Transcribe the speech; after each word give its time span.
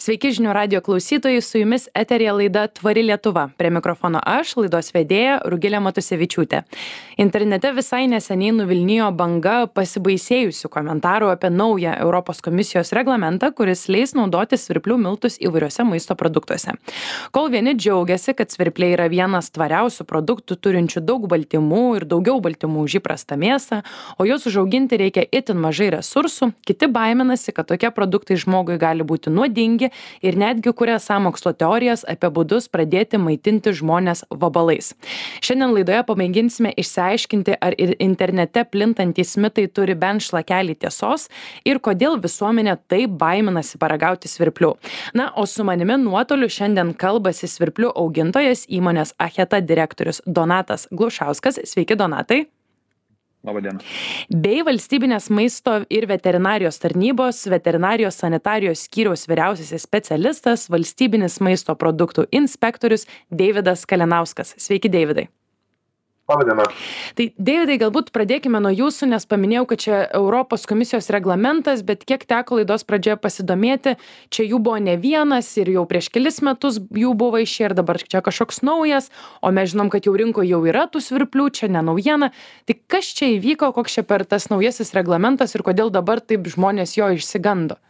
Sveiki 0.00 0.30
žinių 0.32 0.54
radio 0.56 0.78
klausytojai, 0.80 1.42
su 1.44 1.58
jumis 1.60 1.82
eterija 1.92 2.32
laida 2.32 2.62
Tvari 2.72 3.02
Lietuva. 3.04 3.50
Prie 3.60 3.68
mikrofono 3.68 4.22
aš, 4.24 4.54
laidos 4.56 4.86
vedėja 4.94 5.34
Rugilė 5.44 5.76
Matusevičiūtė. 5.84 6.62
Internete 7.20 7.68
visai 7.76 8.06
neseniai 8.08 8.54
nuvilnijo 8.56 9.10
banga 9.12 9.66
pasibaisėjusių 9.68 10.70
komentarų 10.72 11.28
apie 11.34 11.50
naują 11.52 11.92
Europos 12.00 12.40
komisijos 12.40 12.94
reglamentą, 12.96 13.50
kuris 13.52 13.90
leis 13.92 14.14
naudoti 14.16 14.56
svirplių 14.56 14.96
miltus 15.02 15.36
įvairiuose 15.36 15.84
maisto 15.84 16.16
produktuose. 16.16 16.78
Kol 17.36 17.50
vieni 17.52 17.76
džiaugiasi, 17.76 18.32
kad 18.40 18.56
svirpliai 18.56 18.96
yra 18.96 19.10
vienas 19.12 19.52
tvariausių 19.52 20.08
produktų 20.08 20.56
turinčių 20.64 21.04
daug 21.04 21.28
baltymų 21.28 21.82
ir 21.98 22.08
daugiau 22.08 22.38
baltymų 22.40 22.86
už 22.88 23.02
įprastą 23.02 23.36
mėsą, 23.36 23.82
o 24.16 24.24
juos 24.24 24.48
užauginti 24.48 25.02
reikia 25.04 25.28
itin 25.28 25.60
mažai 25.60 25.92
resursų, 25.98 26.54
kiti 26.64 26.88
baiminasi, 26.88 27.52
kad 27.52 27.68
tokie 27.68 27.92
produktai 27.92 28.40
žmogui 28.40 28.80
gali 28.80 29.04
būti 29.04 29.28
nuodingi 29.28 29.89
ir 30.22 30.38
netgi 30.38 30.72
kuria 30.76 30.98
sąmokslo 31.02 31.52
teorijas 31.58 32.04
apie 32.08 32.30
būdus 32.34 32.68
pradėti 32.72 33.20
maitinti 33.20 33.72
žmonės 33.76 34.24
vabalais. 34.30 34.92
Šiandien 35.44 35.74
laidoje 35.74 36.02
pamėginsime 36.08 36.74
išsiaiškinti, 36.80 37.56
ar 37.60 37.76
ir 37.78 37.94
internete 38.02 38.64
plintantys 38.68 39.36
mitai 39.40 39.66
turi 39.68 39.96
bent 39.98 40.24
šlakelį 40.26 40.76
tiesos 40.84 41.28
ir 41.64 41.80
kodėl 41.82 42.18
visuomenė 42.22 42.76
taip 42.90 43.16
baiminasi 43.20 43.80
paragauti 43.80 44.30
svirplių. 44.30 44.74
Na, 45.14 45.30
o 45.36 45.46
su 45.46 45.66
manimi 45.66 45.98
nuotoliu 46.04 46.50
šiandien 46.50 46.94
kalbasi 46.98 47.50
svirplių 47.50 47.94
augintojas 47.96 48.66
įmonės 48.68 49.14
Aheta 49.18 49.60
direktorius 49.64 50.22
Donatas 50.26 50.88
Glušauskas. 50.90 51.62
Sveiki, 51.64 51.98
Donatai. 51.98 52.46
Labadiena. 53.46 53.80
Bei 54.28 54.60
valstybinės 54.66 55.30
maisto 55.32 55.78
ir 55.88 56.06
veterinarijos 56.10 56.80
tarnybos, 56.82 57.46
veterinarijos 57.48 58.20
sanitarijos 58.20 58.84
skyriaus 58.84 59.24
vyriausiasis 59.30 59.86
specialistas, 59.88 60.68
valstybinis 60.72 61.40
maisto 61.40 61.76
produktų 61.80 62.28
inspektorius 62.36 63.08
Davidas 63.32 63.86
Kalinauskas. 63.88 64.54
Sveiki, 64.60 64.92
Davidai. 64.92 65.30
Labadiena. 66.30 66.66
Tai, 67.18 67.26
Davidai, 67.38 67.76
galbūt 67.80 68.12
pradėkime 68.14 68.60
nuo 68.62 68.70
jūsų, 68.70 69.08
nes 69.10 69.26
paminėjau, 69.26 69.64
kad 69.72 69.82
čia 69.82 69.96
Europos 70.14 70.66
komisijos 70.70 71.10
reglamentas, 71.10 71.82
bet 71.86 72.04
kiek 72.06 72.22
teko 72.30 72.60
laidos 72.60 72.86
pradžioje 72.86 73.18
pasidomėti, 73.24 73.96
čia 74.30 74.46
jų 74.46 74.62
buvo 74.62 74.78
ne 74.82 74.94
vienas 75.00 75.50
ir 75.58 75.72
jau 75.74 75.84
prieš 75.90 76.10
kelis 76.14 76.40
metus 76.46 76.78
jų 76.78 77.16
buvo 77.18 77.42
išėję 77.42 77.70
ir 77.70 77.76
dabar 77.78 77.98
čia 78.00 78.22
kažkoks 78.24 78.62
naujas, 78.66 79.10
o 79.42 79.50
mes 79.54 79.72
žinom, 79.74 79.90
kad 79.90 80.06
jau 80.06 80.14
rinkoje 80.16 80.52
jau 80.52 80.62
yra 80.70 80.86
tų 80.90 81.02
svirplių, 81.04 81.50
čia 81.56 81.70
ne 81.72 81.82
naujiena. 81.90 82.30
Tai 82.68 82.78
kas 82.90 83.10
čia 83.16 83.34
įvyko, 83.36 83.74
koks 83.74 83.98
čia 83.98 84.06
per 84.06 84.26
tas 84.28 84.50
naujasis 84.52 84.94
reglamentas 84.96 85.56
ir 85.56 85.66
kodėl 85.66 85.90
dabar 85.90 86.22
taip 86.22 86.46
žmonės 86.50 86.96
jo 86.98 87.10
išsigando? 87.18 87.80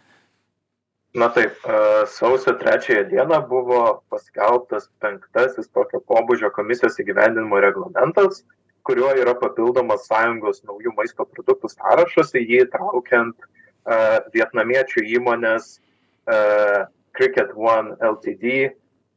Na 1.15 1.29
taip, 1.29 1.53
e, 1.67 2.07
sausio 2.07 2.55
trečiąją 2.55 3.05
dieną 3.05 3.41
buvo 3.49 4.03
paskelbtas 4.11 4.87
penktasis 5.03 5.67
tokio 5.75 5.99
pobūdžio 6.07 6.53
komisijos 6.55 7.01
įgyvendinimo 7.03 7.59
reglamentas, 7.65 8.45
kuriuo 8.87 9.11
yra 9.19 9.35
papildomas 9.35 10.07
sąjungos 10.07 10.63
naujų 10.69 10.95
maisto 10.95 11.27
produktų 11.27 11.73
sąrašas, 11.73 12.31
į 12.39 12.45
jį 12.53 12.61
traukiant 12.77 13.35
uh, 13.43 14.23
vietnamiečių 14.37 15.03
įmonės 15.19 15.67
uh, 15.81 16.87
Cricket 17.19 17.51
One 17.59 17.99
LTD 17.99 18.71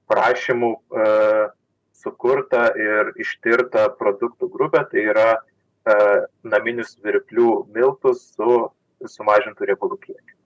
prašymų 0.09 0.73
uh, 0.73 1.45
sukurta 1.93 2.71
ir 2.73 3.13
ištirta 3.21 3.91
produktų 4.01 4.49
grupė, 4.49 4.87
tai 4.89 5.05
yra 5.13 5.29
uh, 5.37 6.25
naminius 6.41 6.97
virplių 7.05 7.67
miltus 7.69 8.31
su 8.33 8.63
sumažintų 9.05 9.69
riebalų 9.69 10.01
kiekiu. 10.01 10.37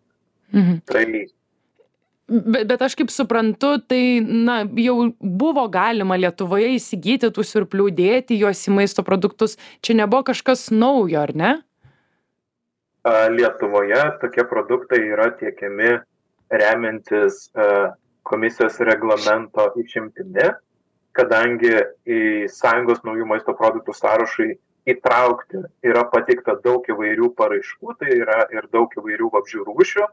Mhm. 0.52 0.80
Tai 0.88 1.04
Bet, 2.28 2.66
bet 2.68 2.82
aš 2.84 2.98
kaip 3.00 3.12
suprantu, 3.14 3.78
tai 3.88 4.20
na, 4.20 4.60
jau 4.84 5.14
buvo 5.18 5.64
galima 5.72 6.18
Lietuvoje 6.20 6.74
įsigyti 6.76 7.30
tų 7.32 7.46
sirplių, 7.48 7.88
dėti 7.96 8.36
juos 8.36 8.66
į 8.68 8.74
maisto 8.76 9.06
produktus. 9.08 9.56
Čia 9.80 9.96
nebuvo 10.02 10.26
kažkas 10.28 10.68
naujo, 10.76 11.22
ar 11.24 11.32
ne? 11.32 11.54
Lietuvoje 13.32 14.02
tokie 14.20 14.44
produktai 14.44 15.00
yra 15.08 15.30
tiekiami 15.40 15.94
remiantis 16.52 17.48
komisijos 18.28 18.82
reglamento 18.84 19.70
išimtimi, 19.80 20.52
kadangi 21.16 21.72
į 22.04 22.22
Sąjungos 22.52 23.06
naujų 23.08 23.32
maisto 23.32 23.56
produktų 23.56 23.96
sąrašai 23.96 24.52
įtraukti 24.92 25.64
yra 25.88 26.04
pateikta 26.12 26.60
daug 26.64 26.84
įvairių 26.92 27.32
paraiškų, 27.40 27.96
tai 28.04 28.20
yra 28.20 28.44
ir 28.52 28.68
daug 28.76 28.92
įvairių 29.00 29.32
vabžių 29.32 29.64
rūšių 29.72 30.08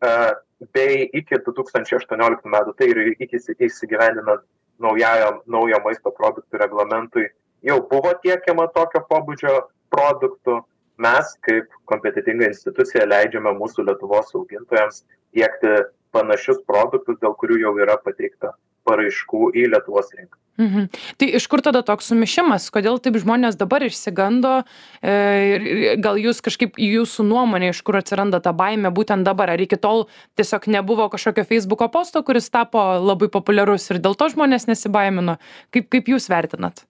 bei 0.00 1.08
iki 1.12 1.40
2018 1.46 2.52
metų, 2.52 2.74
tai 2.76 2.90
ir 2.92 3.02
iki 3.16 3.40
įsigyvendinant 3.68 4.44
naujajam, 4.82 5.40
naujo 5.46 5.80
maisto 5.84 6.12
produktų 6.12 6.60
reglamentui, 6.62 7.28
jau 7.64 7.80
buvo 7.90 8.12
tiekiama 8.22 8.68
tokio 8.74 9.04
pobūdžio 9.10 9.58
produktų. 9.94 10.62
Mes, 10.96 11.34
kaip 11.44 11.68
kompetitinga 11.84 12.46
institucija, 12.48 13.02
leidžiame 13.04 13.50
mūsų 13.58 13.84
Lietuvos 13.84 14.30
augintojams 14.32 15.02
tiekti 15.36 15.74
panašius 16.16 16.62
produktus, 16.64 17.18
dėl 17.20 17.34
kurių 17.36 17.58
jau 17.66 17.74
yra 17.84 17.98
pateikta 18.00 18.54
paraiškų 18.86 19.52
į 19.54 19.70
Lietuvos 19.74 20.12
rinką. 20.14 20.38
Mhm. 20.56 20.88
Tai 21.20 21.26
iš 21.36 21.46
kur 21.52 21.60
tada 21.60 21.82
toks 21.84 22.08
sumišimas, 22.08 22.70
kodėl 22.72 22.96
taip 23.04 23.18
žmonės 23.20 23.58
dabar 23.60 23.84
išsigando 23.84 24.62
e, 25.04 25.96
gal 26.00 26.16
jūs 26.16 26.40
kažkaip 26.44 26.78
jūsų 26.80 27.26
nuomonė, 27.28 27.74
iš 27.74 27.82
kur 27.84 27.98
atsiranda 28.00 28.40
ta 28.40 28.54
baime 28.56 28.88
būtent 28.88 29.28
dabar, 29.28 29.52
ar 29.52 29.60
iki 29.60 29.76
tol 29.76 30.06
tiesiog 30.40 30.70
nebuvo 30.72 31.10
kažkokio 31.12 31.44
Facebook'o 31.50 31.90
posto, 31.92 32.24
kuris 32.24 32.48
tapo 32.48 32.80
labai 33.04 33.28
populiarus 33.32 33.90
ir 33.92 34.00
dėl 34.00 34.16
to 34.16 34.30
žmonės 34.32 34.64
nesibaimino. 34.70 35.36
Kaip, 35.76 35.90
kaip 35.92 36.08
jūs 36.14 36.30
vertinat? 36.32 36.86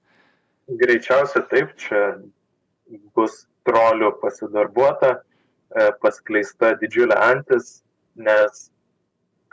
Greičiausia 0.70 1.42
taip, 1.50 1.74
čia 1.82 2.20
bus 3.18 3.44
trolių 3.66 4.12
pasidarbuota, 4.22 5.16
e, 5.74 5.90
paskleista 6.02 6.76
didžiulė 6.78 7.18
antis, 7.18 7.80
nes 8.14 8.68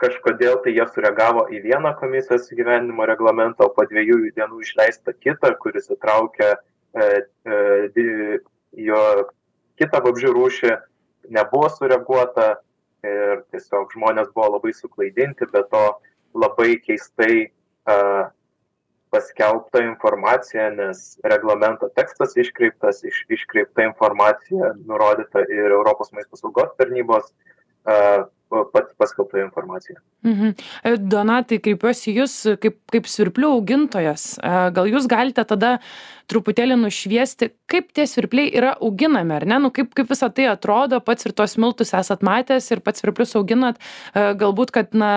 kažkodėl 0.04 0.58
tai 0.64 0.74
jie 0.76 0.84
sureagavo 0.92 1.46
į 1.52 1.62
vieną 1.64 1.94
komisijos 2.00 2.50
įgyvendinimo 2.52 3.06
reglamentą, 3.08 3.68
o 3.68 3.74
po 3.74 3.86
dviejų 3.88 4.20
dienų 4.36 4.60
išleista 4.64 5.14
kitą, 5.16 5.54
kuris 5.62 5.88
įtraukia 5.92 6.54
e, 6.54 7.08
e, 7.48 8.38
jo 8.88 9.02
kitą 9.80 10.02
vabžių 10.04 10.34
rūšį, 10.36 10.72
nebuvo 11.34 11.70
sureaguota 11.72 12.54
ir 13.04 13.42
tiesiog 13.52 13.92
žmonės 13.96 14.30
buvo 14.34 14.54
labai 14.56 14.72
suklaidinti, 14.76 15.48
bet 15.52 15.68
to 15.72 15.84
labai 16.36 16.74
keistai 16.84 17.34
e, 17.44 17.98
paskelbta 19.14 19.84
informacija, 19.86 20.70
nes 20.74 21.02
reglamento 21.22 21.88
tekstas 21.96 22.34
iškreiptas, 22.40 23.04
iš, 23.06 23.24
iškreipta 23.38 23.86
informacija 23.86 24.74
nurodyta 24.84 25.44
ir 25.46 25.70
Europos 25.70 26.10
maisto 26.16 26.40
saugos 26.40 26.72
tarnybos 26.80 27.30
e, 27.30 27.53
pat 28.72 28.90
paskelbta 28.98 29.40
informacija. 29.42 29.98
Mhm. 30.24 30.52
E, 30.84 30.96
Donatai, 30.98 31.58
kreipiuosi 31.62 32.14
jūs 32.14 32.34
kaip, 32.62 32.76
kaip 32.92 33.08
svirplių 33.10 33.50
augintojas. 33.58 34.34
E, 34.38 34.52
gal 34.76 34.90
jūs 34.90 35.08
galite 35.10 35.44
tada 35.48 35.76
truputėlį 36.30 36.76
nušviesti, 36.80 37.50
kaip 37.70 37.90
tie 37.96 38.06
svirpliai 38.08 38.52
yra 38.56 38.74
auginami, 38.80 39.34
ar 39.36 39.46
ne? 39.48 39.58
Nu, 39.66 39.72
kaip, 39.74 39.92
kaip 39.96 40.10
visą 40.10 40.30
tai 40.34 40.48
atrodo, 40.52 41.00
pats 41.04 41.28
ir 41.28 41.34
tuos 41.36 41.56
miltus 41.60 41.92
esat 41.96 42.24
matęs 42.24 42.70
ir 42.72 42.82
pats 42.84 43.04
svirplius 43.04 43.34
auginat, 43.40 43.80
e, 44.14 44.30
galbūt, 44.40 44.72
kad 44.74 44.94
na, 44.96 45.10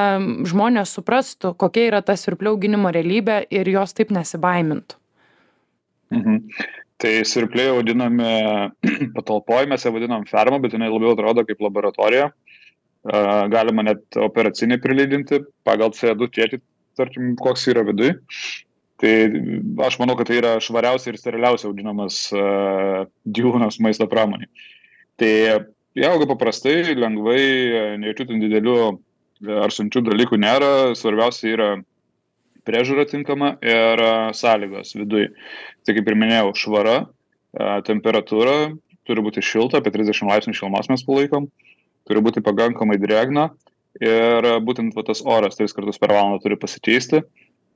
žmonės 0.48 0.98
suprastų, 0.98 1.54
kokia 1.60 1.88
yra 1.92 2.02
ta 2.06 2.18
svirplių 2.20 2.56
auginimo 2.56 2.92
realybė 2.94 3.44
ir 3.54 3.72
jos 3.72 3.96
taip 3.98 4.12
nesibaimintų. 4.16 5.00
Mhm. 6.16 6.44
Tai 6.98 7.12
svirpliai 7.30 7.76
vadinami 7.78 8.30
patalpoje, 9.16 9.68
mes 9.70 9.84
ją 9.86 9.92
vadinam 9.94 10.24
fermą, 10.26 10.58
bet 10.64 10.74
jinai 10.74 10.90
labiau 10.90 11.12
atrodo 11.14 11.44
kaip 11.46 11.60
laboratorija. 11.62 12.32
Uh, 12.32 12.47
galima 13.52 13.86
net 13.86 14.18
operacinį 14.20 14.80
prilydinti 14.84 15.42
pagal 15.68 15.94
CO2 15.96 16.30
kiekį, 16.34 16.60
tarkim, 17.00 17.36
koks 17.40 17.68
yra 17.72 17.86
viduje. 17.88 18.18
Tai 18.98 19.14
aš 19.86 20.00
manau, 20.02 20.16
kad 20.18 20.30
tai 20.30 20.40
yra 20.40 20.56
švariausiai 20.64 21.14
ir 21.14 21.20
steriliausiai 21.22 21.70
auginamas 21.70 22.24
gyvūnas 23.30 23.78
maisto 23.84 24.08
pramonė. 24.10 24.50
Tai 25.22 25.30
jie 25.30 26.08
auga 26.08 26.26
paprastai, 26.32 26.96
lengvai, 26.98 27.44
jokių 28.10 28.26
ten 28.32 28.42
didelių 28.42 28.80
ar 29.62 29.74
sunkių 29.74 30.02
dalykų 30.08 30.40
nėra, 30.42 30.72
svarbiausia 30.98 31.52
yra 31.54 31.70
priežiūra 32.66 33.06
tinkama 33.08 33.54
ir 33.62 34.02
sąlygos 34.36 34.98
viduje. 34.98 35.30
Tai 35.86 35.94
kaip 35.94 36.10
ir 36.10 36.18
minėjau, 36.18 36.52
švara, 36.58 36.98
temperatūra 37.86 38.58
turi 39.08 39.24
būti 39.24 39.46
šilta, 39.46 39.78
apie 39.78 39.94
30 39.94 40.26
laipsnių 40.28 40.58
šilumos 40.58 40.90
mes 40.92 41.06
palaikom. 41.06 41.46
Uh, 41.46 41.77
turi 42.08 42.24
būti 42.24 42.44
pakankamai 42.46 43.00
drėgna 43.02 43.50
ir 44.04 44.48
būtent 44.66 44.96
va, 44.98 45.04
tas 45.08 45.24
oras 45.26 45.58
tris 45.58 45.74
kartus 45.76 46.00
per 46.02 46.14
valandą 46.14 46.42
turi 46.44 46.60
pasikeisti, 46.60 47.24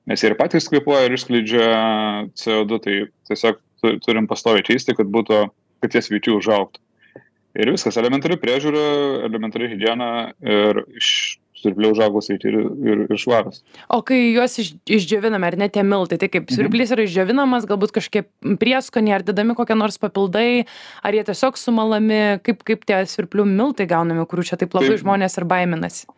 nes 0.09 0.21
jie 0.21 0.31
ir 0.31 0.37
patys 0.39 0.69
kvepuoja 0.69 1.07
ir 1.07 1.17
išskleidžia 1.17 1.67
CO2, 2.37 2.79
tai 2.85 2.95
tiesiog 3.29 3.59
turim 4.05 4.29
pastoviai 4.29 4.65
keisti, 4.65 4.95
kad 4.97 5.09
būtų, 5.09 5.43
kad 5.81 5.93
tie 5.93 6.01
svečiai 6.05 6.37
užauktų. 6.37 6.81
Ir 7.61 7.73
viskas, 7.73 7.97
elementari 7.99 8.37
priežiūra, 8.39 8.83
elementari 9.27 9.67
higiena 9.73 10.31
ir 10.39 10.85
iš 10.95 11.09
svirpliai 11.61 11.93
užaugo 11.93 12.21
sveiki 12.23 12.49
ir, 12.49 12.57
ir, 12.85 13.03
ir 13.07 13.19
švarus. 13.21 13.61
O 13.93 14.01
kai 14.05 14.19
juos 14.33 14.57
iš, 14.61 14.73
išdžioviname, 14.99 15.47
ar 15.51 15.57
ne 15.61 15.67
tie 15.73 15.83
miltai, 15.85 16.19
tai 16.21 16.31
kaip 16.33 16.51
svirplys 16.51 16.89
mhm. 16.89 16.97
yra 16.97 17.07
išdžiovinamas, 17.07 17.67
galbūt 17.69 17.93
kažkiek 17.97 18.29
prieskoniai, 18.61 19.19
ar 19.19 19.25
dedami 19.27 19.55
kokie 19.57 19.77
nors 19.77 19.99
papildai, 20.01 20.65
ar 21.05 21.17
jie 21.17 21.25
tiesiog 21.27 21.59
sumalami, 21.59 22.21
kaip, 22.45 22.65
kaip 22.67 22.87
tie 22.89 23.03
svirplių 23.09 23.47
miltai 23.51 23.87
gaunami, 23.89 24.25
kurių 24.29 24.47
čia 24.51 24.59
taip 24.61 24.73
labai 24.77 24.95
taip. 24.95 25.03
žmonės 25.03 25.37
ir 25.37 25.47
baiminasi. 25.49 26.09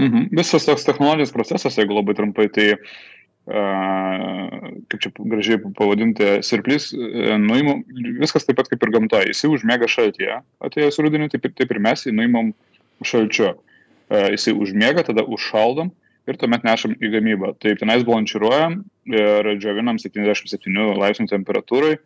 Mhm. 0.00 0.30
Visas 0.38 0.64
toks 0.64 0.86
technologinis 0.88 1.34
procesas, 1.34 1.76
jeigu 1.76 1.98
labai 1.98 2.14
trumpai, 2.16 2.46
tai 2.52 2.68
uh, 2.78 4.70
kaip 4.88 5.02
čia 5.04 5.12
gražiai 5.18 5.60
pavadinti, 5.76 6.38
sirplys, 6.46 6.92
uh, 6.96 7.34
nuimam, 7.42 7.82
viskas 8.22 8.48
taip 8.48 8.56
pat 8.60 8.70
kaip 8.72 8.86
ir 8.86 8.94
gamtoje, 8.94 9.34
jis 9.34 9.44
užmėga 9.50 9.90
šaltyje, 9.90 10.40
atėjęs 10.64 11.00
rudenį, 11.04 11.28
taip, 11.34 11.50
taip 11.58 11.76
ir 11.76 11.82
mes 11.84 12.06
jį 12.06 12.14
nuimam 12.16 12.54
šalčiu. 13.04 13.52
Uh, 13.52 13.71
jisai 14.12 14.54
užmėga, 14.58 15.04
tada 15.08 15.24
užšaldom 15.24 15.92
ir 16.30 16.38
tuomet 16.38 16.64
nešam 16.66 16.94
į 16.98 17.10
gamybą. 17.16 17.54
Taip, 17.62 17.80
tenais 17.80 18.04
blanširuojam 18.06 18.80
ir 19.10 19.52
džiovinam 19.58 19.98
77 20.02 20.92
laipsnių 21.00 21.28
temperatūrai, 21.30 21.96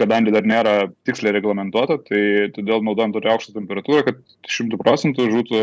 kadangi 0.00 0.34
dar 0.34 0.46
nėra 0.48 0.74
tiksliai 1.06 1.34
reglamentuota, 1.36 1.98
tai 2.08 2.50
todėl 2.56 2.84
naudojam 2.84 3.14
tokią 3.14 3.36
aukštą 3.36 3.56
temperatūrą, 3.56 4.04
kad 4.08 4.20
100 4.48 4.80
procentų 4.80 5.28
žūtų 5.32 5.62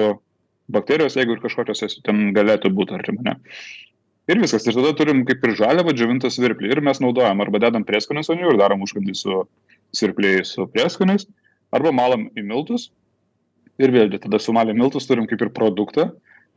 bakterijos, 0.73 1.17
jeigu 1.17 1.35
ir 1.35 1.43
kažkokios 1.43 2.01
ten 2.05 2.29
galėtų 2.35 2.71
būti, 2.73 2.97
ar 2.97 3.21
ne. 3.25 3.37
Ir 4.29 4.37
viskas. 4.37 4.67
Ir 4.69 4.75
tada 4.77 4.93
turim 4.93 5.23
kaip 5.25 5.41
ir 5.45 5.55
žaliavą 5.57 5.93
džiovintą 5.97 6.29
svirplį. 6.29 6.69
Ir 6.69 6.83
mes 6.85 6.99
naudojam 7.01 7.39
arba 7.41 7.61
dedam 7.63 7.85
prieskonius 7.85 8.29
ant 8.29 8.43
jų 8.43 8.51
ir 8.53 8.59
darom 8.61 8.83
užkandį 8.85 9.15
su 9.17 9.39
svirpliai 9.97 10.43
su 10.45 10.67
prieskoniais, 10.69 11.25
arba 11.73 11.93
malam 11.95 12.27
į 12.37 12.43
miltus. 12.45 12.91
Ir 13.79 13.93
vėlgi, 13.95 14.19
tada 14.25 14.39
sumalę 14.43 14.75
miltus 14.75 15.07
turim 15.07 15.27
kaip 15.29 15.41
ir 15.45 15.53
produktą, 15.55 16.09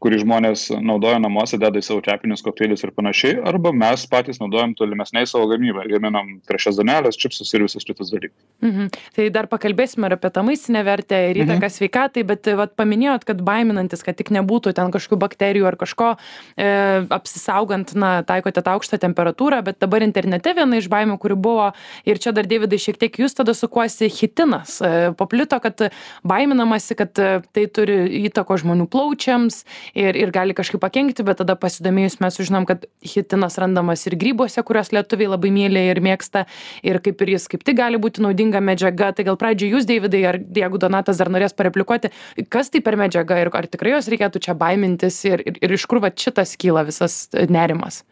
kurį 0.03 0.23
žmonės 0.25 0.67
naudoja 0.83 1.21
namuose, 1.23 1.59
deda 1.61 1.79
į 1.79 1.85
savo 1.87 2.03
kepinius 2.05 2.43
kokteilius 2.45 2.83
ir 2.83 2.93
panašiai, 2.97 3.37
arba 3.47 3.71
mes 3.77 4.05
patys 4.11 4.41
naudojam 4.43 4.75
tolimesniai 4.79 5.29
savo 5.31 5.47
gamybą, 5.53 5.85
gaminam 5.91 6.35
trešias 6.49 6.79
danelės, 6.81 7.19
čipsus 7.21 7.53
ir 7.55 7.65
visus 7.67 7.87
kitus 7.87 8.11
dalykus. 8.11 8.37
Mhm. 8.65 8.91
Tai 9.17 9.29
dar 9.35 9.49
pakalbėsime 9.51 10.09
ir 10.09 10.17
apie 10.17 10.33
tą 10.35 10.45
maistinę 10.47 10.83
vertę 10.87 11.21
ir 11.31 11.43
įtaką 11.45 11.69
mhm. 11.69 11.75
sveikatai, 11.77 12.25
bet 12.27 12.51
vat, 12.59 12.75
paminėjot, 12.79 13.27
kad 13.29 13.43
baiminantis, 13.47 14.03
kad 14.07 14.19
tik 14.19 14.33
nebūtų 14.35 14.75
ten 14.79 14.91
kažkokių 14.95 15.21
bakterijų 15.23 15.69
ar 15.71 15.79
kažko, 15.81 16.11
e, 16.57 16.69
apsisaugant, 17.15 17.95
na, 17.99 18.13
taikote 18.27 18.63
tą 18.65 18.77
aukštą 18.77 18.99
temperatūrą, 19.03 19.63
bet 19.67 19.79
dabar 19.83 20.03
internete 20.07 20.55
viena 20.59 20.81
iš 20.81 20.91
baimių, 20.93 21.19
kuri 21.23 21.39
buvo, 21.39 21.71
ir 22.09 22.21
čia 22.23 22.35
dar 22.35 22.49
Davidai 22.51 22.81
šiek 22.83 22.99
tiek 23.01 23.23
jūs 23.23 23.37
tada 23.39 23.55
sukuosi 23.57 24.11
hitinas, 24.11 24.81
e, 24.83 25.13
paplito, 25.19 25.59
kad 25.63 25.87
baiminamasi, 26.27 26.99
kad 26.99 27.23
e, 27.23 27.31
tai 27.55 27.69
turi 27.71 28.03
įtako 28.27 28.59
žmonių 28.65 28.89
plaučiams 28.93 29.63
ir 29.95 30.17
ir 30.17 30.33
gali 30.35 30.57
kažkaip 30.57 30.81
pakenkti 30.83 31.25
bet 31.27 31.41
tada 31.43 31.57
pasidomėjus 31.59 32.19
mes 32.25 32.39
sužinom 32.39 32.67
kad 32.69 32.87
chitinas 33.05 33.59
randamas 33.61 34.07
ir 34.09 34.17
grybuose 34.17 34.65
kuriuos 34.65 34.93
lietuviai 34.97 35.31
labai 35.35 35.53
myli 35.55 35.85
ir 35.91 36.01
mėgsta 36.05 36.47
ir 36.83 37.01
kaip 37.05 37.23
ir 37.23 37.35
jis 37.37 37.49
kaip 37.53 37.67
tik 37.67 37.77
gali 37.83 38.01
būti 38.01 38.25
naudinga 38.25 38.63
medžiaga 38.65 39.13
tai 39.13 39.29
gal 39.29 39.37
pradžioj 39.41 39.77
jūs 39.77 39.89
deividai 39.91 40.25
ar 40.33 40.41
jeigu 40.41 40.81
donatas 40.81 41.21
dar 41.21 41.33
norės 41.33 41.57
pareplikuoti 41.57 42.13
kas 42.49 42.73
tai 42.73 42.81
per 42.81 42.97
medžiaga 42.97 43.43
ir 43.43 43.53
ar 43.53 43.69
tikrai 43.69 43.97
jos 43.97 44.09
reikėtų 44.09 44.43
čia 44.49 44.57
baimintis 44.59 45.21
ir 45.29 45.43
ir, 45.47 45.59
ir 45.63 45.77
iš 45.77 45.87
kur 45.91 46.01
vat 46.03 46.19
šitas 46.19 46.57
kyla 46.61 46.85
visas 46.89 47.27
nerimas? 47.33 48.03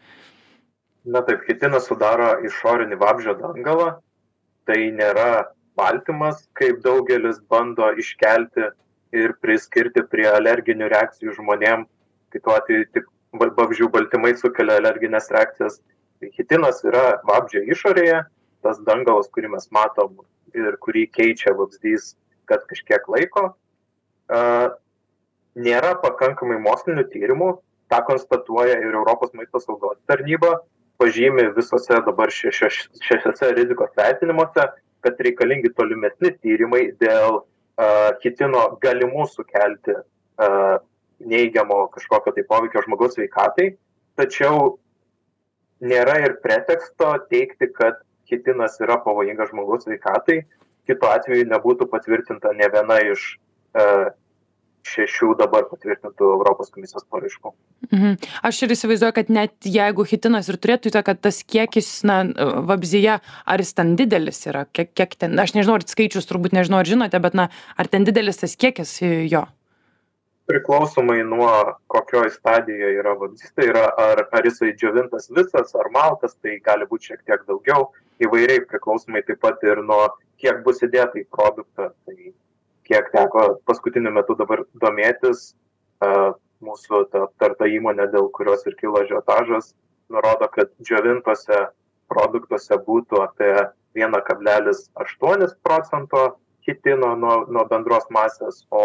Na 1.05 1.23
taip, 1.25 1.41
chitinas 1.47 1.87
sudaro 1.89 2.35
išorinį 2.45 2.97
vabžio 3.01 3.33
dangalą, 3.39 3.95
tai 4.69 4.91
nėra 4.93 5.47
baltymas, 5.79 6.43
kaip 6.57 6.83
daugelis 6.85 7.39
bando 7.49 7.87
iškelti 7.97 8.69
ir 9.15 9.33
priskirti 9.43 10.03
prie 10.11 10.27
alerginių 10.31 10.89
reakcijų 10.91 11.35
žmonėm, 11.39 11.85
kai 12.31 12.39
tuo 12.43 12.55
atveju 12.55 12.87
tik 12.95 13.07
vabzdžių 13.39 13.89
baltymai 13.91 14.33
sukelia 14.39 14.77
alerginės 14.79 15.31
reakcijas. 15.31 15.79
Tai 16.21 16.29
hitinas 16.35 16.83
yra 16.85 17.05
vabzdžio 17.27 17.63
išorėje, 17.73 18.21
tas 18.61 18.79
dangalas, 18.87 19.29
kurį 19.33 19.55
mes 19.55 19.67
matom 19.73 20.19
ir 20.53 20.77
kurį 20.83 21.07
keičia 21.15 21.55
vabzdys 21.57 22.13
kas 22.51 22.63
kažkiek 22.69 23.07
laiko. 23.11 23.51
Nėra 25.61 25.95
pakankamai 26.03 26.59
mokslinių 26.63 27.07
tyrimų, 27.11 27.49
tą 27.91 27.99
konstatuoja 28.07 28.77
ir 28.79 28.93
Europos 28.95 29.33
maisto 29.35 29.59
saugos 29.59 29.97
tarnyba, 30.07 30.61
pažymi 31.01 31.49
visose 31.57 31.97
dabar 32.05 32.31
šešiose 32.31 33.51
rizikos 33.57 33.91
vertinimuose, 33.97 34.69
kad 35.01 35.23
reikalingi 35.25 35.73
tolimesni 35.75 36.31
tyrimai 36.43 36.91
dėl 37.01 37.41
kitino 38.21 38.65
galimų 38.81 39.27
sukelti 39.31 39.95
neigiamo 41.31 41.87
kažkokio 41.93 42.33
tai 42.35 42.43
poveikio 42.49 42.83
žmogaus 42.85 43.15
sveikatai, 43.17 43.75
tačiau 44.17 44.77
nėra 45.81 46.17
ir 46.25 46.39
preteksto 46.41 47.13
teikti, 47.29 47.69
kad 47.73 48.01
kitinas 48.29 48.79
yra 48.81 48.97
pavojingas 49.03 49.51
žmogaus 49.51 49.85
sveikatai, 49.85 50.41
kitu 50.89 51.09
atveju 51.09 51.49
nebūtų 51.51 51.87
patvirtinta 51.91 52.53
ne 52.57 52.69
viena 52.73 52.99
iš 53.11 53.35
šešių 54.87 55.35
dabar 55.39 55.67
patvirtintų 55.69 56.27
Europos 56.35 56.71
komisijos 56.73 57.05
paraiškų. 57.11 57.53
Mhm. 57.91 58.17
Aš 58.47 58.61
ir 58.65 58.73
įsivaizduoju, 58.75 59.15
kad 59.17 59.31
net 59.33 59.67
jeigu 59.67 60.05
hitinas 60.07 60.49
ir 60.51 60.57
turėtų 60.61 60.91
įtaką, 60.91 61.11
kad 61.11 61.23
tas 61.27 61.41
kiekis, 61.43 61.89
na, 62.07 62.21
vabzyje, 62.69 63.17
ar 63.21 63.63
jis 63.63 63.73
ten 63.77 63.95
didelis 63.99 64.43
yra, 64.49 64.65
kiek, 64.73 64.93
kiek 64.97 65.15
ten, 65.19 65.37
aš 65.39 65.55
nežinau, 65.57 65.79
ar 65.79 65.87
skaičius 65.87 66.29
turbūt 66.29 66.55
nežinau, 66.57 66.81
ar 66.81 66.89
žinote, 66.89 67.21
bet, 67.23 67.37
na, 67.37 67.49
ar 67.77 67.89
ten 67.91 68.05
didelis 68.07 68.41
tas 68.41 68.55
kiekis 68.55 68.99
jo? 69.31 69.45
Priklausomai 70.51 71.21
nuo 71.23 71.51
kokioj 71.91 72.31
stadijoje 72.33 72.97
yra 72.99 73.13
vabzdys, 73.19 73.53
tai 73.55 73.69
yra 73.71 73.85
ar, 74.01 74.25
ar 74.35 74.47
jisai 74.47 74.73
džiovintas 74.75 75.29
visas, 75.31 75.75
ar 75.79 75.91
maltas, 75.93 76.35
tai 76.43 76.57
gali 76.65 76.87
būti 76.89 77.11
šiek 77.11 77.21
tiek 77.29 77.45
daugiau, 77.47 77.91
įvairiai 78.21 78.65
priklausomai 78.67 79.23
taip 79.27 79.39
pat 79.43 79.63
ir 79.63 79.83
nuo 79.85 80.09
kiek 80.41 80.63
bus 80.65 80.81
įdėta 80.83 81.21
į 81.21 81.27
produktą. 81.31 81.91
Tai 82.05 82.33
kiek 82.91 83.11
teko 83.15 83.47
paskutiniu 83.67 84.11
metu 84.11 84.35
dabar 84.35 84.65
domėtis, 84.83 85.53
mūsų 86.61 87.05
ta 87.13 87.25
aptarta 87.27 87.69
įmonė, 87.71 88.09
dėl 88.11 88.27
kurios 88.35 88.65
ir 88.67 88.75
kilo 88.81 89.03
žiotažas, 89.07 89.71
nurodo, 90.11 90.49
kad 90.51 90.73
džiovintose 90.83 91.61
produktuose 92.11 92.77
būtų 92.87 93.23
apie 93.23 93.53
1,8 93.95 95.55
procento 95.63 96.25
hitino 96.67 97.15
nuo, 97.15 97.35
nuo 97.47 97.65
bendros 97.71 98.05
masės, 98.13 98.65
o 98.69 98.83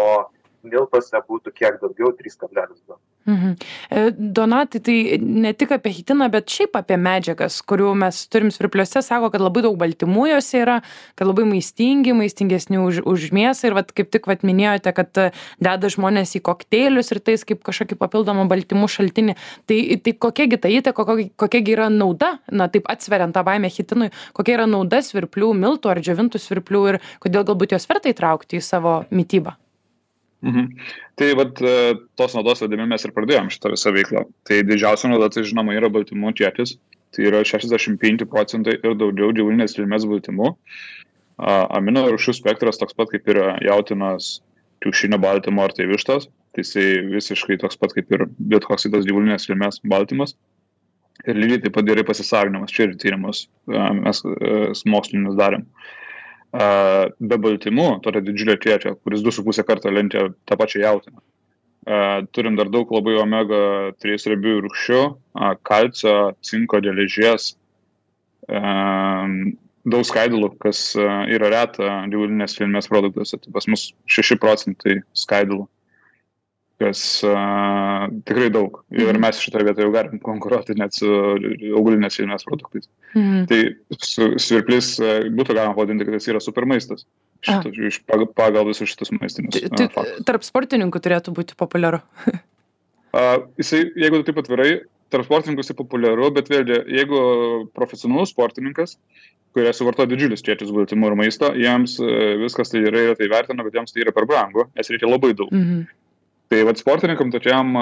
miltuose 0.71 1.23
būtų 1.29 1.53
kiek 1.55 1.79
daugiau 1.83 2.13
3,2. 2.15 2.97
Mhm. 3.27 3.55
E, 3.89 4.11
Donatai, 4.17 4.79
tai 4.79 5.17
ne 5.19 5.51
tik 5.53 5.73
apie 5.75 5.91
hitiną, 5.91 6.29
bet 6.31 6.47
šiaip 6.47 6.77
apie 6.79 6.95
medžiagas, 6.95 7.57
kurių 7.67 7.89
mes 7.99 8.21
turim 8.31 8.53
svirpliuose, 8.55 9.01
sako, 9.03 9.27
kad 9.33 9.43
labai 9.43 9.65
daug 9.65 9.75
baltymų 9.81 10.29
juose 10.29 10.61
yra, 10.61 10.77
kad 11.19 11.27
labai 11.27 11.43
maistingi, 11.49 12.15
maistingesni 12.15 12.79
už, 12.79 13.01
už 13.03 13.27
mėsą 13.35 13.67
ir 13.67 13.75
vat, 13.75 13.91
kaip 13.91 14.13
tik 14.15 14.31
vat, 14.31 14.47
minėjote, 14.47 14.95
kad 14.95 15.21
deda 15.59 15.91
žmonės 15.91 16.37
į 16.39 16.43
kokteilius 16.47 17.11
ir 17.11 17.19
tais 17.19 17.43
kaip 17.43 17.67
kažkokį 17.67 17.99
papildomą 17.99 18.47
baltymų 18.47 18.87
šaltinį. 18.95 19.35
Tai, 19.67 19.81
tai 20.07 20.15
kokiagi 20.15 20.63
ta 20.63 20.71
įtaka, 20.71 21.03
kokia, 21.11 21.27
kokiagi 21.35 21.75
yra 21.75 21.91
nauda, 21.91 22.37
na 22.47 22.71
taip 22.71 22.87
atsveriant 22.87 23.35
tą 23.35 23.43
baimę 23.43 23.67
hitinui, 23.67 24.13
kokia 24.39 24.61
yra 24.61 24.71
nauda 24.71 25.03
svirplių, 25.03 25.51
miltų 25.67 25.91
ar 25.91 25.99
džiovintų 25.99 26.39
svirplių 26.47 26.87
ir 26.93 27.03
kodėl 27.19 27.43
galbūt 27.51 27.75
juos 27.75 27.91
verta 27.91 28.15
įtraukti 28.15 28.61
į 28.61 28.67
savo 28.71 29.01
mytybą? 29.11 29.59
Mhm. 30.47 30.67
Tai 31.19 31.33
vat, 31.35 31.61
e, 31.61 31.95
tos 32.15 32.35
naudos 32.37 32.61
vedami 32.63 32.87
mes 32.87 33.03
ir 33.03 33.13
pradėjom 33.15 33.49
šitą 33.51 33.73
visą 33.73 33.91
veiklą. 33.95 34.23
Tai 34.47 34.61
didžiausia 34.69 35.11
nauda, 35.11 35.29
tai 35.33 35.43
žinoma, 35.47 35.75
yra 35.75 35.89
baltymų 35.91 36.33
kiekis. 36.39 36.77
Tai 37.15 37.27
yra 37.27 37.43
65 37.47 38.27
procentai 38.29 38.77
ir 38.77 38.95
daugiau 38.99 39.33
gyvulinės 39.35 39.75
kilmės 39.75 40.07
baltymų. 40.07 40.53
Amino 41.37 42.03
rūšių 42.09 42.35
spektras 42.39 42.79
toks 42.79 42.95
pat 42.97 43.11
kaip 43.11 43.27
ir 43.29 43.39
jautinas, 43.65 44.39
kiaušinio 44.83 45.19
baltymo 45.21 45.63
ar 45.63 45.75
tai 45.75 45.87
vištas. 45.89 46.29
Tai 46.55 46.63
jisai 46.63 46.87
visiškai 47.11 47.59
toks 47.61 47.77
pat 47.79 47.93
kaip 47.95 48.11
ir 48.11 48.25
bet 48.39 48.65
koks 48.67 48.87
kitas 48.87 49.05
gyvulinės 49.07 49.47
kilmės 49.49 49.81
baltymas. 49.83 50.35
Ir 51.27 51.37
lygiai 51.37 51.63
taip 51.65 51.75
pat 51.75 51.87
gerai 51.87 52.05
pasisavinimas. 52.07 52.71
Čia 52.71 52.87
ir 52.87 52.97
tyrimus 53.01 53.47
mes 53.67 54.23
e, 54.23 54.57
mokslinius 54.85 55.37
darėm. 55.39 55.65
Uh, 55.65 56.06
be 56.53 57.37
baltymų, 57.43 57.87
to 58.03 58.11
yra 58.13 58.21
didžiulio 58.23 58.57
kiekio, 58.61 58.95
kuris 59.03 59.23
2,5 59.25 59.65
karto 59.67 59.91
lenkia 59.91 60.29
tą 60.47 60.57
pačią 60.59 60.83
jautiną. 60.85 61.21
Turim 62.35 62.57
dar 62.59 62.67
daug 62.71 62.89
labai 62.91 63.15
omega 63.21 63.61
3 64.03 64.27
riebiųjų 64.33 64.63
rūkščių, 64.65 65.01
kalcio, 65.67 66.15
cinko, 66.43 66.81
geležies, 66.83 67.53
daug 69.87 70.03
skaidulų, 70.07 70.51
kas 70.59 70.91
yra 70.97 71.51
reta 71.53 72.01
gyvulinės 72.11 72.57
kilmės 72.59 72.91
produktuose. 72.91 73.39
Tai 73.39 73.55
pas 73.55 73.67
mus 73.71 73.89
6 74.17 74.39
procentai 74.43 75.01
skaidulų 75.15 75.67
kas 76.77 77.01
uh, 77.25 78.05
tikrai 78.27 78.49
daug. 78.53 78.81
Ir 78.93 79.09
mhm. 79.09 79.21
mes 79.23 79.39
šitoje 79.41 79.65
vietoje 79.65 79.87
jau 79.87 79.93
galim 79.95 80.19
konkuruoti 80.23 80.75
net 80.77 80.93
su 80.97 81.09
augalinės 81.73 82.19
kilmės 82.19 82.45
produktais. 82.47 82.89
Mhm. 83.15 83.47
Tai 83.49 83.61
su, 83.97 84.29
svirplis 84.41 84.91
uh, 85.01 85.15
būtų 85.33 85.57
galima 85.57 85.73
pavadinti, 85.77 86.05
kad 86.05 86.19
jis 86.19 86.29
yra 86.35 86.43
supermaistas. 86.43 87.07
Šito, 87.45 87.71
iš, 87.89 88.01
pagal, 88.09 88.29
pagal 88.37 88.67
visus 88.69 88.91
šitus 88.93 89.13
maistinius. 89.15 89.57
Tai, 89.57 89.89
tai 89.89 90.05
tarp 90.25 90.45
sportininkų 90.45 91.01
turėtų 91.01 91.33
būti 91.37 91.57
populiaru. 91.59 92.03
Uh, 93.17 93.47
jisai, 93.57 93.79
jeigu 93.97 94.19
taip 94.27 94.37
atvirai, 94.37 94.81
tarp 95.09 95.25
sportininkų 95.25 95.63
jisai 95.63 95.73
populiaru, 95.79 96.27
bet 96.35 96.51
vėlgi, 96.51 96.75
jeigu 96.91 97.21
profesionalus 97.73 98.29
sportininkas, 98.29 98.97
kurie 99.55 99.71
suvartoja 99.73 100.11
didžiulius 100.11 100.43
kiekius 100.45 100.73
baltymų 100.75 101.09
ir 101.09 101.15
maisto, 101.17 101.49
jiems 101.57 101.95
viskas 102.43 102.69
tai 102.69 102.83
yra, 102.83 103.15
tai 103.17 103.31
vertina, 103.31 103.65
bet 103.65 103.79
jiems 103.79 103.95
tai 103.95 104.03
yra 104.03 104.13
per 104.13 104.27
brangu, 104.29 104.67
nes 104.77 104.91
reikia 104.91 105.09
labai 105.09 105.31
daug. 105.39 105.49
Mhm. 105.55 105.87
Tai 106.47 106.63
vad 106.67 106.79
sportininkam 106.79 107.31
tokiam 107.33 107.73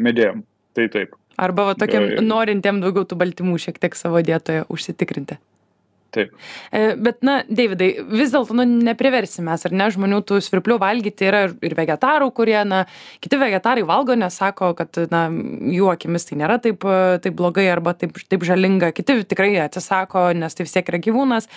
medėjam, 0.00 0.44
tai 0.76 0.88
taip. 0.92 1.16
Arba 1.40 1.70
va, 1.70 1.78
tokiam 1.78 2.08
e... 2.08 2.20
norintiem 2.24 2.80
daugiau 2.82 3.08
tų 3.08 3.18
baltymų 3.20 3.58
šiek 3.60 3.80
tiek 3.82 3.96
savo 3.98 4.20
dietoje 4.24 4.66
užsitikrinti. 4.72 5.38
Taip. 6.12 6.32
E, 6.68 6.80
bet, 7.00 7.22
na, 7.24 7.38
Davidai, 7.48 7.88
vis 8.12 8.34
dėlto, 8.34 8.52
nu, 8.58 8.66
nepriversime, 8.84 9.54
ar 9.54 9.72
ne, 9.72 9.86
žmonių 9.94 10.18
tų 10.28 10.42
svirplių 10.44 10.76
valgyti 10.82 11.24
yra 11.24 11.46
ir 11.48 11.76
vegetarų, 11.78 12.28
kurie, 12.36 12.58
na, 12.68 12.82
kiti 13.24 13.38
vegetarai 13.40 13.86
valgo, 13.88 14.12
nes 14.20 14.36
sako, 14.36 14.74
kad, 14.76 15.00
na, 15.12 15.22
jų 15.72 15.88
akimis 15.94 16.28
tai 16.28 16.36
nėra 16.42 16.58
taip, 16.60 16.84
taip 17.24 17.38
blogai 17.38 17.64
arba 17.72 17.96
taip, 17.96 18.20
taip 18.28 18.44
žalinga, 18.44 18.92
kiti 18.92 19.22
tikrai 19.24 19.54
atsisako, 19.64 20.28
nes 20.36 20.52
tai 20.52 20.68
vis 20.68 20.76
tiek 20.76 20.92
yra 20.92 21.00
gyvūnas 21.00 21.48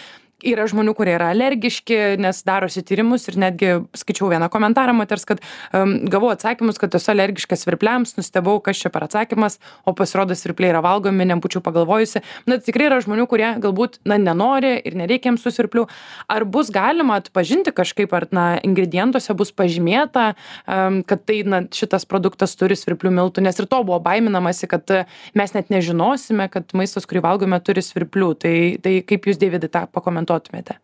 yra 0.46 0.66
žmonių 0.70 0.94
kurie 0.98 1.16
yra 1.18 1.32
alergiški 1.34 1.98
nes 2.22 2.42
darosi 2.46 2.84
tyrimus 2.86 3.25
ir 3.30 3.38
netgi 3.42 3.72
skaičiau 3.98 4.30
vieną 4.32 4.50
komentarą 4.54 4.94
moters 4.96 5.25
kad 5.28 5.42
um, 5.74 5.98
gavau 6.12 6.30
atsakymus 6.34 6.80
kad 6.82 6.94
esu 6.98 7.12
alergiškas 7.14 7.66
svirpliams 7.66 8.16
nustebau 8.20 8.60
kas 8.64 8.80
čia 8.82 8.92
per 8.94 9.08
atsakymas 9.08 9.58
o 9.86 9.94
pasirodo 9.98 10.38
svirpliai 10.38 10.74
yra 10.74 10.84
valgomi 10.86 11.25
nebūčiau 11.32 11.64
pagalvojusi. 11.66 12.22
Na 12.50 12.60
tikrai 12.62 12.90
yra 12.90 13.00
žmonių 13.04 13.25
kurie 13.32 13.48
galbūt 13.64 14.00
na 14.08 14.20
nenori 14.22 14.75
ir 14.86 14.98
nereikia 15.00 15.32
jiems 15.32 15.46
tų 15.46 15.54
svirplių. 15.56 15.86
Ar 16.32 16.46
bus 16.50 16.70
galima 16.74 17.18
atpažinti 17.22 17.74
kažkaip 17.75 18.14
ar 18.16 18.28
na 18.36 18.46
ingredientuose 18.66 19.34
bus 19.38 19.54
pažymėta 19.56 20.28
um, 20.34 21.02
kad 21.08 21.25
tai 21.25 21.42
na 21.48 21.64
šitas 21.74 22.06
produktas 22.10 22.56
turi 22.60 22.78
svirplių 22.78 23.14
miltų? 23.18 23.46
Nes 23.46 23.58
ir 23.62 23.70
to 23.72 23.82
buvo 23.88 24.00
baiminamasi 24.06 24.70
kad 24.70 24.96
mes 25.38 25.58
net 25.58 25.74
nežinosime 25.74 26.50
kad 26.54 26.75
maistas 26.78 27.10
kurį 27.10 27.25
valgome 27.25 27.60
turi 27.66 27.84
svirplių. 27.86 28.32
Tai 28.46 28.56
tai 28.86 28.98
kaip 29.08 29.30
jūs 29.30 29.42
deividai 29.42 29.72
tą 29.72 29.86
pakomentuotumėte 29.90 30.35
pakomentuotumėte? 30.36 30.80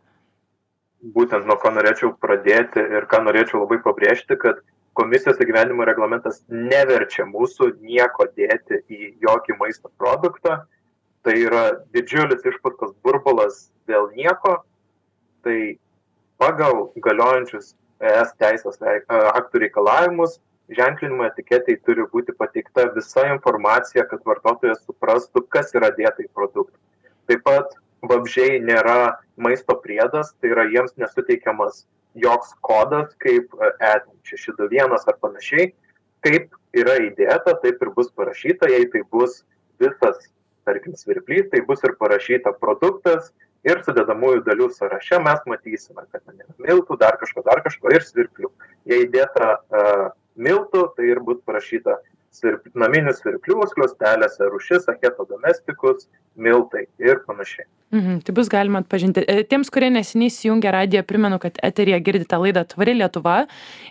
Būtent 1.01 1.47
nuo 1.49 1.57
ko 1.57 1.71
norėčiau 1.73 2.13
pradėti 2.21 2.79
ir 2.79 3.07
ką 3.09 3.23
norėčiau 3.25 3.63
labai 3.63 3.79
pabrėžti, 3.81 4.37
kad 4.37 4.61
komisijos 4.93 5.39
įgyvenimo 5.41 5.85
reglamentas 5.87 6.43
neverčia 6.49 7.25
mūsų 7.25 7.71
nieko 7.81 8.27
dėti 8.37 8.83
į 8.89 9.15
jokį 9.25 9.57
maisto 9.59 9.89
produktą. 9.97 10.65
Tai 11.25 11.33
yra 11.37 11.63
didžiulis 11.93 12.45
išpūstas 12.45 12.93
burbulas 13.03 13.71
dėl 13.89 14.09
nieko. 14.13 14.63
Tai 15.45 15.57
pagal 16.41 16.91
galiojančius 16.97 17.75
ES 18.01 18.33
teisės 18.41 18.81
aktų 19.09 19.61
reikalavimus 19.65 20.39
ženklinimo 20.71 21.25
etiketei 21.27 21.77
turi 21.85 22.05
būti 22.13 22.33
pateikta 22.37 22.87
visa 22.95 23.27
informacija, 23.33 24.05
kad 24.07 24.23
vartotojas 24.25 24.81
suprastų, 24.85 25.43
kas 25.49 25.73
yra 25.75 25.91
dėta 25.97 26.23
į 26.23 26.29
produktą. 26.33 26.77
Taip 27.27 27.43
pat 27.45 27.75
vabzdžiai 28.05 28.59
nėra 28.63 29.17
maisto 29.37 29.75
priedas, 29.83 30.33
tai 30.39 30.53
yra 30.53 30.67
jiems 30.69 30.95
nesuteikiamas 31.01 31.85
joks 32.17 32.55
kodas 32.65 33.13
kaip 33.23 33.53
E621 33.79 34.97
ar 34.97 35.17
panašiai. 35.21 35.71
Kaip 36.21 36.51
yra 36.77 36.97
įdėta, 37.07 37.55
taip 37.63 37.81
ir 37.81 37.93
bus 37.95 38.11
parašyta, 38.13 38.69
jei 38.69 38.85
tai 38.93 39.01
bus 39.09 39.41
visas, 39.81 40.27
tarkim, 40.67 40.93
svirplys, 40.93 41.47
tai 41.49 41.63
bus 41.65 41.81
ir 41.87 41.95
parašyta 41.97 42.53
produktas 42.61 43.31
ir 43.65 43.81
sudedamųjų 43.85 44.43
dalių 44.45 44.69
sąraše 44.73 45.19
mes 45.21 45.41
matysime, 45.49 46.05
kad 46.11 46.21
ten 46.25 46.37
yra 46.41 46.53
miltų, 46.67 46.97
dar 47.01 47.17
kažko, 47.21 47.43
dar 47.45 47.61
kažko 47.65 47.93
ir 47.93 48.05
svirplių. 48.05 48.51
Jei 48.89 49.07
įdėta 49.07 49.49
uh, 49.57 50.07
miltų, 50.37 50.87
tai 50.97 51.09
ir 51.11 51.21
bus 51.25 51.41
parašyta 51.45 51.97
svirp, 52.33 52.69
naminių 52.77 53.13
svirplių 53.17 53.67
skliostelėse, 53.71 54.47
rušis, 54.53 54.87
aketo 54.91 55.27
domestikus, 55.29 56.07
miltai 56.35 56.87
ir 56.99 57.23
panašiai. 57.27 57.67
Mhm, 57.91 58.21
tai 58.23 58.33
bus 58.35 58.47
galima 58.47 58.79
atpažinti. 58.79 59.19
E, 59.27 59.43
tiems, 59.43 59.67
kurie 59.67 59.89
neseniai 59.91 60.29
įsijungia 60.31 60.71
radiją, 60.71 61.01
primenu, 61.03 61.35
kad 61.43 61.57
eterija 61.59 61.97
girdite 61.99 62.37
laidą 62.39 62.63
Tvari 62.71 62.93
Lietuva 62.95 63.33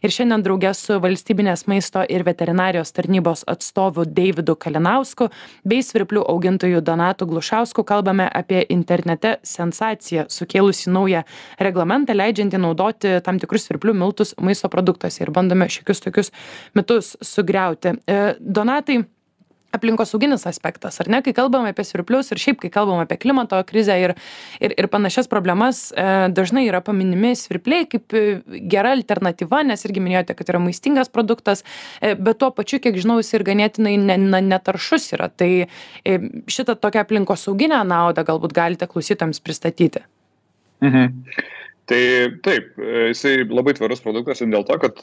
ir 0.01 0.15
šiandien 0.15 0.41
draugė 0.47 0.71
su 0.73 0.97
valstybinės 1.05 1.67
maisto 1.69 2.07
ir 2.09 2.25
veterinarijos 2.25 2.95
tarnybos 2.97 3.45
atstovu 3.53 4.07
Davidu 4.09 4.57
Kalinausku 4.57 5.29
bei 5.69 5.85
svirplių 5.85 6.25
augintojų 6.33 6.81
Donatu 6.81 7.29
Glušausku 7.29 7.85
kalbame 7.85 8.31
apie 8.33 8.65
internete 8.73 9.37
sensaciją 9.45 10.31
sukėlusi 10.33 10.89
naują 10.89 11.27
reglamentą, 11.61 12.17
leidžiantį 12.17 12.65
naudoti 12.65 13.15
tam 13.27 13.37
tikrus 13.37 13.69
svirplių 13.69 13.99
miltus 14.01 14.33
maisto 14.41 14.73
produktuose 14.73 15.27
ir 15.27 15.37
bandome 15.37 15.69
šiokius 15.69 16.07
tokius 16.09 16.33
mitus 16.73 17.19
sugriauti. 17.21 17.99
E, 18.09 18.21
Donatai, 18.41 19.03
aplinkosauginis 19.77 20.47
aspektas 20.49 21.01
ar 21.03 21.11
ne? 21.11 21.21
Kai 21.25 21.35
kalbam 21.37 21.67
apie 21.69 21.85
svirplius 21.87 22.33
ir 22.33 22.41
šiaip 22.43 22.61
kai 22.63 22.71
kalbam 22.75 23.03
apie 23.03 23.19
klimato 23.21 23.61
krizę 23.67 23.97
ir 24.03 24.15
ir 24.61 24.75
ir 24.77 24.89
panašias 24.93 25.31
problemas 25.31 25.83
e, 25.93 26.07
dažnai 26.35 26.67
yra 26.69 26.83
paminimi 26.85 27.33
svirpliai 27.39 27.87
kaip 27.91 28.17
e, 28.17 28.25
gera 28.73 28.95
alternatyva 28.97 29.63
nes 29.69 29.87
irgi 29.87 30.03
minėjote 30.03 30.37
kad 30.39 30.53
yra 30.53 30.63
maistingas 30.63 31.13
produktas 31.13 31.65
e, 32.01 32.15
bet 32.15 32.41
tuo 32.43 32.51
pačiu 32.55 32.81
kiek 32.83 32.99
žinau 32.99 33.21
jis 33.21 33.33
ir 33.39 33.47
ganėtinai 33.47 33.97
ne 34.01 34.19
na 34.21 34.43
netaršus 34.45 35.13
yra. 35.17 35.31
Tai 35.31 35.51
šitą 36.51 36.77
tokią 36.81 37.05
aplinkosauginę 37.05 37.81
naudą 37.87 38.25
galbūt 38.27 38.55
galite 38.57 38.89
klausytojams 38.91 39.41
pristatyti. 39.41 40.05
Mhm. 40.81 41.23
tai 41.91 42.03
taip 42.45 42.77
jisai 43.11 43.43
labai 43.45 43.75
tvarus 43.77 44.01
produktas 44.01 44.41
vien 44.41 44.53
dėl 44.55 44.65
to 44.65 44.77
kad 44.81 45.03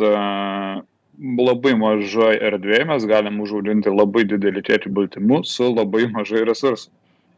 labai 1.17 1.73
mažoj 1.77 2.37
erdvėj 2.49 2.85
mes 2.89 3.05
galim 3.09 3.39
užauginti 3.41 3.93
labai 3.93 4.25
didelį 4.29 4.63
kiekį 4.69 4.91
baltymų 4.93 5.41
su 5.49 5.69
labai 5.71 6.05
mažai 6.13 6.43
resursų. 6.47 6.91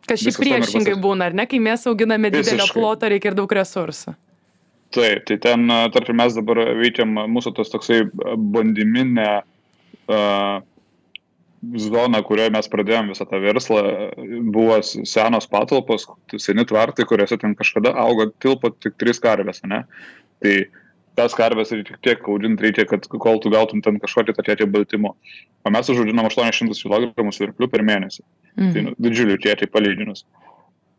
Kas 0.08 0.24
šiaip 0.24 0.40
priešingai 0.42 0.96
būna, 1.00 1.30
ar 1.30 1.38
ne, 1.38 1.46
kai 1.48 1.60
mes 1.64 1.86
auginame 1.88 2.32
didelio 2.34 2.66
ploto, 2.74 3.10
reikia 3.12 3.32
ir 3.32 3.38
daug 3.38 3.52
resursų. 3.54 4.16
Taip, 4.96 5.22
tai 5.30 5.38
ten, 5.38 5.70
tarkim, 5.94 6.18
mes 6.18 6.34
dabar 6.34 6.64
veikiam 6.80 7.14
mūsų 7.30 7.54
tas 7.60 7.70
toksai 7.70 8.00
bandyminė 8.56 9.28
uh, 10.10 10.64
zona, 11.84 12.24
kurioje 12.26 12.56
mes 12.56 12.72
pradėjome 12.74 13.14
visą 13.14 13.28
tą 13.30 13.42
verslą, 13.44 13.84
buvo 14.50 14.80
senos 14.82 15.46
patalpos, 15.52 16.08
seni 16.42 16.66
tvartai, 16.66 17.06
kuriuose 17.06 17.38
ten 17.38 17.54
kažkada 17.60 17.94
augo 18.02 18.32
tilpo 18.42 18.74
tik 18.74 18.98
trys 18.98 19.22
karvės, 19.22 19.62
ne? 19.70 19.84
Tai 20.42 20.56
uh, 20.64 20.89
tas 21.20 21.36
karves 21.36 21.74
reikia 21.76 21.98
tiek 22.06 22.28
audint 22.32 22.62
reikia, 22.64 22.86
kad 22.90 23.08
kol 23.12 23.42
tu 23.44 23.52
gautum 23.54 23.84
ten 23.86 24.00
kažkokį 24.02 24.36
tą 24.38 24.46
kiekį 24.48 24.68
baltymų. 24.74 25.14
O 25.68 25.74
mes 25.76 25.92
užauginam 25.92 26.30
800 26.30 26.76
kg 26.80 27.34
svirplių 27.36 27.70
per 27.72 27.84
mėnesį. 27.88 28.24
Mm. 28.56 28.72
Tai 28.76 28.86
nu, 28.88 28.94
didžiulių 29.08 29.40
kiekiai 29.44 29.72
palyginus. 29.72 30.26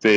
Tai 0.01 0.17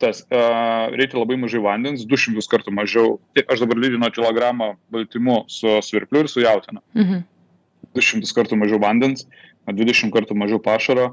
tas, 0.00 0.22
uh, 0.32 0.88
reikia 0.96 1.18
labai 1.20 1.36
mažai 1.40 1.60
vandens, 1.60 2.06
200 2.08 2.44
kartų 2.48 2.72
mažiau. 2.76 3.18
Tai 3.36 3.44
aš 3.52 3.64
dabar 3.64 3.80
lyginu 3.80 4.08
kilogramą 4.12 4.70
baltymų 4.94 5.42
su 5.52 5.74
svirpliu 5.84 6.24
ir 6.24 6.30
su 6.32 6.44
jautina. 6.44 6.80
Mm 6.96 7.08
-hmm. 7.08 7.24
200 7.98 8.36
kartų 8.36 8.56
mažiau 8.60 8.80
vandens, 8.80 9.26
20 9.68 10.12
kartų 10.12 10.36
mažiau 10.36 10.60
pašaro. 10.64 11.10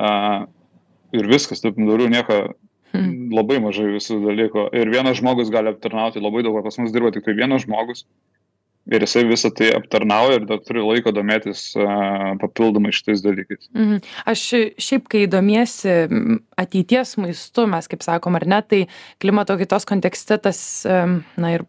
Uh, 0.00 0.48
ir 1.16 1.26
viskas, 1.26 1.60
taip, 1.60 1.76
daugiau 1.76 2.08
nieko 2.08 2.54
Hmm. 2.90 3.30
Labai 3.34 3.60
mažai 3.62 3.92
visų 3.94 4.18
dalykų. 4.24 4.66
Ir 4.80 4.90
vienas 4.90 5.20
žmogus 5.20 5.52
gali 5.54 5.70
aptarnauti 5.70 6.22
labai 6.22 6.42
daug, 6.46 6.58
pas 6.64 6.78
mus 6.82 6.94
dirba 6.94 7.12
tik 7.14 7.26
tai 7.26 7.36
vienas 7.38 7.66
žmogus 7.66 8.04
ir 8.88 9.04
jisai 9.04 9.24
visą 9.28 9.50
tai 9.54 9.70
aptarnauja 9.76 10.40
ir 10.40 10.46
dar 10.48 10.60
turi 10.64 10.82
laiko 10.82 11.12
domėtis 11.14 11.70
papildomai 12.40 12.92
šitais 12.94 13.22
dalykais. 13.24 13.68
Mhm. 13.76 14.00
Aš 14.30 14.44
šiaip, 14.80 15.06
kai 15.10 15.26
domiesi 15.30 15.92
ateities 16.60 17.14
maistu, 17.20 17.66
mes 17.70 17.88
kaip 17.90 18.04
sakom, 18.04 18.36
ar 18.38 18.46
ne, 18.48 18.60
tai 18.66 18.80
klimato 19.22 19.56
kaitos 19.60 19.86
kontekste 19.88 20.38
tas, 20.42 20.60
na 20.86 21.52
ir 21.54 21.64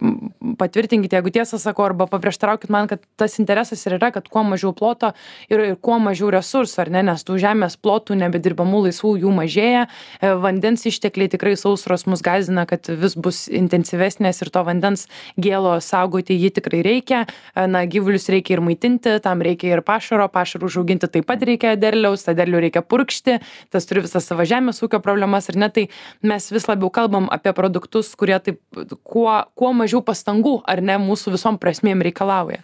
patvirtinkite, 0.60 1.20
jeigu 1.20 1.34
tiesą 1.36 1.60
sakau, 1.62 1.86
arba 1.90 2.08
paprieštraukit 2.12 2.72
man, 2.74 2.90
kad 2.92 3.04
tas 3.20 3.38
interesas 3.44 3.86
ir 3.86 3.98
yra, 4.00 4.12
kad 4.16 4.28
kuo 4.32 4.44
mažiau 4.48 4.74
ploto 4.78 5.12
ir, 5.52 5.64
ir 5.72 5.78
kuo 5.84 6.00
mažiau 6.02 6.32
resursų, 6.34 6.80
ar 6.86 6.94
ne, 6.96 7.06
nes 7.12 7.26
tų 7.28 7.38
žemės 7.44 7.78
plotų 7.82 8.18
nebedirbamų 8.24 8.86
laisvų 8.88 9.14
jų 9.26 9.36
mažėja, 9.36 9.86
e, 10.20 10.34
vandens 10.42 10.88
ištekliai 10.90 11.32
tikrai 11.32 11.56
sausros 11.60 12.08
mus 12.10 12.24
gazina, 12.26 12.66
kad 12.70 12.90
vis 12.90 13.16
bus 13.20 13.46
intensyvesnės 13.52 14.42
ir 14.44 14.52
to 14.54 14.66
vandens 14.68 15.08
gėlo 15.40 15.78
saugoti 15.84 16.40
jį 16.40 16.54
tikrai 16.58 16.82
reikia 16.86 17.11
reikia 17.12 17.68
na 17.68 17.86
gyvulius 17.86 18.30
reikia 18.30 18.58
ir 18.58 18.62
maitinti 18.62 19.20
tam 19.24 19.42
reikia 19.42 19.76
ir 19.76 19.82
pašaro 19.82 20.28
pašarui 20.32 20.70
užauginti 20.70 21.08
taip 21.12 21.26
pat 21.28 21.44
reikia 21.44 21.76
derliaus 21.76 22.24
tą 22.26 22.36
derlių 22.36 22.62
reikia 22.66 22.82
purkšti 22.82 23.40
tas 23.72 23.86
turi 23.86 24.02
visas 24.06 24.26
savo 24.26 24.46
žemės 24.46 24.82
ūkio 24.84 25.02
problemas 25.02 25.50
ar 25.50 25.58
ne 25.58 25.70
tai 25.70 25.88
mes 26.24 26.52
vis 26.52 26.68
labiau 26.68 26.90
kalbam 26.90 27.30
apie 27.32 27.54
produktus 27.54 28.16
kurie 28.16 28.40
taip 28.40 28.60
kuo 29.04 29.44
kuo 29.56 29.74
mažiau 29.74 30.02
pastangų 30.02 30.62
ar 30.66 30.82
ne 30.82 30.98
mūsų 30.98 31.38
visom 31.38 31.58
prasmėm 31.58 32.02
reikalauja 32.02 32.64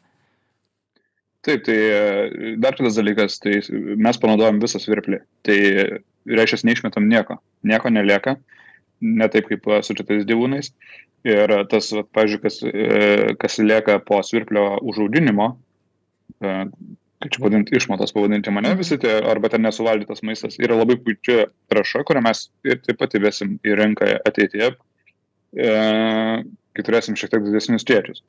Taip, 1.47 1.61
tai 1.63 1.75
e, 1.79 2.55
dar 2.59 2.75
kitas 2.75 2.97
dalykas, 2.97 3.37
tai 3.39 3.61
mes 3.71 4.17
panaudojam 4.19 4.57
visą 4.59 4.81
svirplį. 4.83 5.21
Tai 5.47 5.55
reiškia, 6.27 6.65
neišmetam 6.67 7.05
nieko. 7.07 7.37
Nieko 7.63 7.91
nelieka, 7.93 8.33
ne 9.01 9.27
taip 9.31 9.49
kaip 9.51 9.67
su 9.85 9.95
kitais 9.97 10.25
gyvūnais. 10.29 10.71
Ir 11.27 11.51
tas, 11.71 11.89
pavyzdžiui, 12.15 12.41
kas, 12.43 12.59
e, 12.63 13.33
kas 13.41 13.57
lieka 13.59 13.97
po 14.05 14.21
svirplio 14.23 14.77
užaudinimo, 14.87 15.49
e, 16.39 16.53
kaip 17.23 17.33
čia 17.33 17.41
vadinti, 17.43 17.75
išmatos 17.75 18.13
pavadinti 18.15 18.53
mane, 18.53 18.75
visi 18.79 18.99
tie, 19.01 19.17
arba 19.25 19.49
ten 19.51 19.65
nesuvaldytas 19.65 20.21
maistas, 20.27 20.59
yra 20.61 20.77
labai 20.77 20.99
puikia 21.01 21.47
traša, 21.71 22.03
kurią 22.07 22.21
mes 22.23 22.45
ir 22.67 22.79
taip 22.85 23.01
pat 23.01 23.17
įvesim 23.17 23.57
į 23.65 23.75
rinką 23.81 24.11
ateityje, 24.29 24.71
e, 25.57 25.71
kai 26.77 26.85
turėsim 26.85 27.17
šiek 27.17 27.33
tiek 27.33 27.45
didesnius 27.49 27.87
kiekius. 27.89 28.23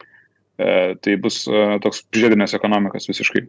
E, 0.58 0.96
tai 1.04 1.18
bus 1.22 1.44
e, 1.46 1.64
toks 1.84 2.02
žiedinės 2.16 2.56
ekonomikos 2.58 3.10
visiškai 3.12 3.44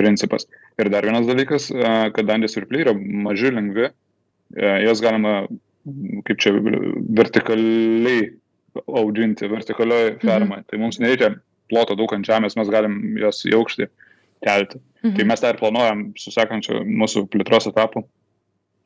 principas. 0.00 0.46
Ir 0.80 0.90
dar 0.92 1.06
vienas 1.06 1.28
dalykas, 1.28 1.70
e, 1.70 1.94
kadangi 2.16 2.50
surpliai 2.50 2.84
yra 2.88 2.94
maži, 2.96 3.52
lengvi, 3.54 3.90
e, 4.56 4.70
jas 4.84 5.02
galima, 5.04 5.44
kaip 6.26 6.40
čia, 6.42 6.52
vertikaliai 7.16 8.28
auginti, 8.86 9.48
vertikalioje 9.50 10.18
fermoje. 10.22 10.60
Mhm. 10.62 10.68
Tai 10.70 10.78
mums 10.82 11.00
nereikia 11.02 11.34
ploto 11.70 11.96
daug 11.98 12.12
ant 12.14 12.26
žemės, 12.26 12.56
mes 12.58 12.70
galim 12.72 13.00
jas 13.20 13.42
į 13.48 13.54
aukštį 13.58 13.88
kelti. 14.46 14.80
Mhm. 15.02 15.14
Tai 15.16 15.28
mes 15.32 15.44
ir 15.46 15.60
planuojam 15.60 16.04
su 16.20 16.34
sekančiu 16.34 16.82
mūsų 16.86 17.26
plėtros 17.32 17.70
etapu, 17.70 18.04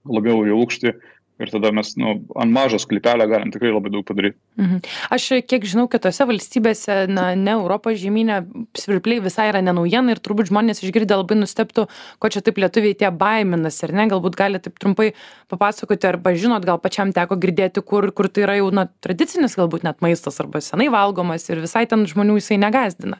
labiau 0.09 0.45
į 0.47 0.55
aukštį 0.59 0.95
ir 1.43 1.51
tada 1.51 1.73
mes 1.75 1.91
nu, 1.99 2.15
ant 2.39 2.55
mažo 2.55 2.79
sklypelio 2.79 3.27
galim 3.31 3.51
tikrai 3.55 3.73
labai 3.75 3.91
daug 3.91 4.05
padaryti. 4.07 4.37
Mhm. 4.61 4.83
Aš 5.15 5.27
kiek 5.51 5.67
žinau, 5.67 5.89
kitose 5.91 6.27
valstybėse, 6.29 6.99
na, 7.11 7.27
ne 7.39 7.57
Europos 7.57 7.99
žemynė, 7.99 8.41
svirpliai 8.79 9.23
visai 9.25 9.49
yra 9.51 9.63
nenaujiena 9.65 10.15
ir 10.15 10.23
turbūt 10.23 10.53
žmonės 10.53 10.85
išgirdę 10.85 11.19
labai 11.19 11.41
nusteptų, 11.41 11.89
ko 12.23 12.31
čia 12.31 12.45
taip 12.47 12.63
lietuviai 12.63 12.95
tie 13.03 13.11
baiminas 13.11 13.81
ir 13.83 13.95
ne, 13.99 14.07
galbūt 14.13 14.39
galite 14.39 14.69
taip 14.69 14.79
trumpai 14.83 15.11
papasakoti 15.51 16.11
arba 16.13 16.37
žinot, 16.39 16.67
gal 16.67 16.79
pačiam 16.83 17.11
teko 17.15 17.39
girdėti, 17.43 17.83
kur, 17.83 18.13
kur 18.15 18.31
tai 18.31 18.47
yra 18.47 18.59
jau 18.61 18.71
na, 18.75 18.87
tradicinis 19.03 19.59
galbūt 19.59 19.87
net 19.89 20.03
maistas 20.07 20.39
arba 20.45 20.63
senai 20.63 20.91
valgomas 20.95 21.51
ir 21.51 21.65
visai 21.67 21.89
ten 21.91 22.07
žmonių 22.07 22.39
jisai 22.39 22.63
negazdina. 22.63 23.19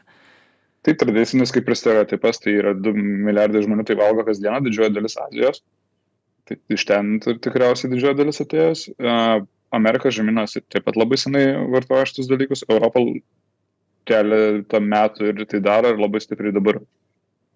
Tai 0.85 0.93
tradicinis 1.01 1.51
kaip 1.51 1.67
ir 1.67 1.75
stereotipas, 1.75 2.37
tai 2.39 2.59
yra 2.61 2.75
2 2.77 2.93
milijardai 2.95 3.63
žmonių 3.65 3.87
tai 3.89 3.95
valgo 3.97 4.23
kasdieną, 4.27 4.61
didžioji 4.63 4.93
dalis 4.93 5.17
Azijos 5.17 5.63
tai 6.45 6.59
iš 6.73 6.85
ten 6.89 7.15
tikriausiai 7.21 7.91
didžioji 7.91 8.19
dalis 8.19 8.41
atėjus. 8.43 8.85
Amerikos 9.75 10.15
žemynas 10.15 10.55
taip 10.55 10.85
pat 10.85 10.97
labai 10.99 11.17
senai 11.19 11.45
vartoja 11.73 12.05
šitus 12.07 12.29
dalykus, 12.31 12.63
Europą 12.69 13.01
keletą 14.05 14.79
metų 14.83 15.31
ir 15.31 15.43
tai 15.49 15.59
daro 15.65 15.91
ir 15.91 15.99
labai 15.99 16.21
stipriai 16.21 16.53
dabar 16.55 16.79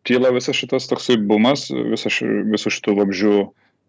kyla 0.08 0.32
visas 0.34 0.58
šitas 0.58 0.88
toksai 0.90 1.20
bumas, 1.30 1.68
visų 1.70 2.74
šitų 2.74 2.96
vabžių 3.02 3.34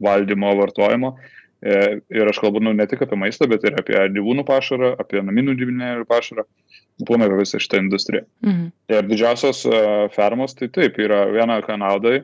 valdymo, 0.04 0.52
vartojimo. 0.58 1.14
E, 1.60 2.00
ir 2.16 2.28
aš 2.28 2.38
kalbu 2.40 2.62
nu, 2.64 2.72
ne 2.72 2.86
tik 2.88 3.02
apie 3.04 3.18
maistą, 3.20 3.48
bet 3.50 3.64
ir 3.68 3.76
apie 3.76 3.98
gyvūnų 4.14 4.46
pašarą, 4.48 4.94
apie 5.02 5.20
naminių 5.20 5.58
gyvūnėlių 5.60 6.06
pašarą, 6.08 6.46
planai 7.08 7.28
apie 7.28 7.40
visą 7.42 7.60
šitą 7.60 7.82
industriją. 7.82 8.24
Mhm. 8.46 8.70
Ir 8.94 9.08
didžiausios 9.10 9.66
fermos, 10.16 10.56
tai 10.56 10.70
taip, 10.72 10.96
yra 11.04 11.26
viena 11.32 11.60
Kanadai, 11.64 12.22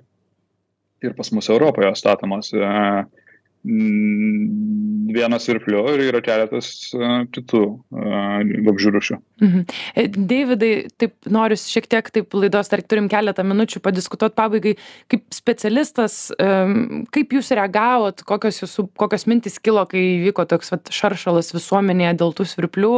ir 1.02 1.14
pas 1.14 1.30
mus 1.32 1.48
Europoje 1.48 1.92
statomos 1.96 2.52
e, 2.54 2.68
vienas 5.16 5.42
svirplių 5.42 5.80
ir 5.96 6.02
yra 6.06 6.20
keletas 6.22 6.68
e, 6.94 7.08
kitų 7.34 7.62
e, 7.66 8.60
vabžių 8.68 8.92
rūšių. 8.94 9.18
Mhm. 9.42 9.64
Davidai, 10.30 10.70
taip 11.00 11.28
noriu 11.32 11.58
šiek 11.60 11.88
tiek 11.90 12.08
taip 12.14 12.36
laidos, 12.38 12.70
dar 12.72 12.84
turim 12.86 13.10
keletą 13.12 13.44
minučių 13.46 13.82
padiskutuoti 13.84 14.38
pabaigai, 14.38 14.76
kaip 15.12 15.26
specialistas, 15.34 16.30
kaip 16.36 17.36
jūs 17.36 17.52
reagavot, 17.58 18.22
kokios 18.28 18.62
jūsų, 18.62 18.86
kokios 19.02 19.26
mintis 19.28 19.58
kilo, 19.58 19.84
kai 19.90 20.04
vyko 20.24 20.46
toks 20.48 20.72
vat, 20.72 20.94
šaršalas 20.94 21.52
visuomenėje 21.56 22.16
dėl 22.22 22.34
tų 22.38 22.48
svirplių, 22.54 22.94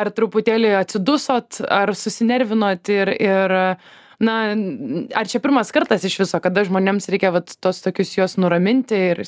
ar 0.00 0.14
truputėlį 0.16 0.76
atsidusot, 0.80 1.64
ar 1.66 1.92
susinervinot 1.98 2.94
ir, 2.94 3.14
ir 3.18 3.60
na 4.18 4.36
ar 5.14 5.28
čia 5.28 5.40
pirmas 5.44 5.72
kartas 5.74 6.04
iš 6.08 6.18
viso 6.22 6.40
kada 6.42 6.64
žmonėms 6.66 7.08
reikia 7.12 7.32
vat 7.34 7.52
tuos 7.60 7.82
tokius 7.84 8.14
juos 8.16 8.36
nuraminti 8.40 8.98
ir 9.12 9.20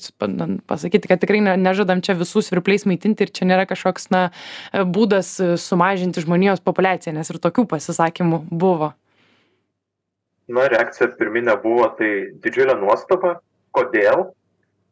pasakyti 0.71 1.11
kad 1.11 1.21
tikrai 1.23 1.43
ne 1.45 1.57
nežadam 1.61 2.01
čia 2.05 2.17
visų 2.19 2.45
svirpliais 2.47 2.87
maitinti 2.89 3.27
ir 3.27 3.35
čia 3.35 3.49
nėra 3.51 3.67
kažkoks 3.69 4.09
na 4.15 4.23
būdas 4.73 5.35
sumažinti 5.61 6.25
žmonijos 6.25 6.65
populiaciją 6.65 7.17
nes 7.19 7.31
ir 7.31 7.41
tokių 7.43 7.69
pasisakymų 7.69 8.47
buvo. 8.51 8.95
Na 10.49 10.65
reakcija 10.73 11.11
pirminė 11.19 11.59
buvo 11.61 11.91
tai 11.99 12.33
didžiulė 12.41 12.79
nuostaba. 12.81 13.37
Kodėl? 13.77 14.31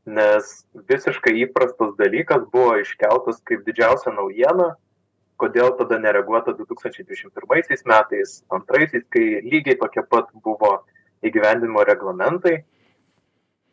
Nes 0.06 0.50
visiškai 0.90 1.32
įprastas 1.46 1.94
dalykas 1.98 2.44
buvo 2.52 2.76
iškeltas 2.82 3.40
kaip 3.48 3.64
didžiausia 3.66 4.12
naujiena 4.14 4.74
kodėl 5.42 5.74
tada 5.78 5.98
nereaguota 6.02 6.54
du 6.56 6.64
tūkstančiai 6.68 7.04
dvidešim 7.04 7.34
pirmaisiais 7.36 7.84
metais 7.88 8.38
antraisiais 8.56 9.04
kai 9.12 9.26
lygiai 9.44 9.78
tokie 9.82 10.04
pat 10.10 10.32
buvo 10.44 10.78
įgyvendinimo 11.26 11.84
reglamentai 11.88 12.60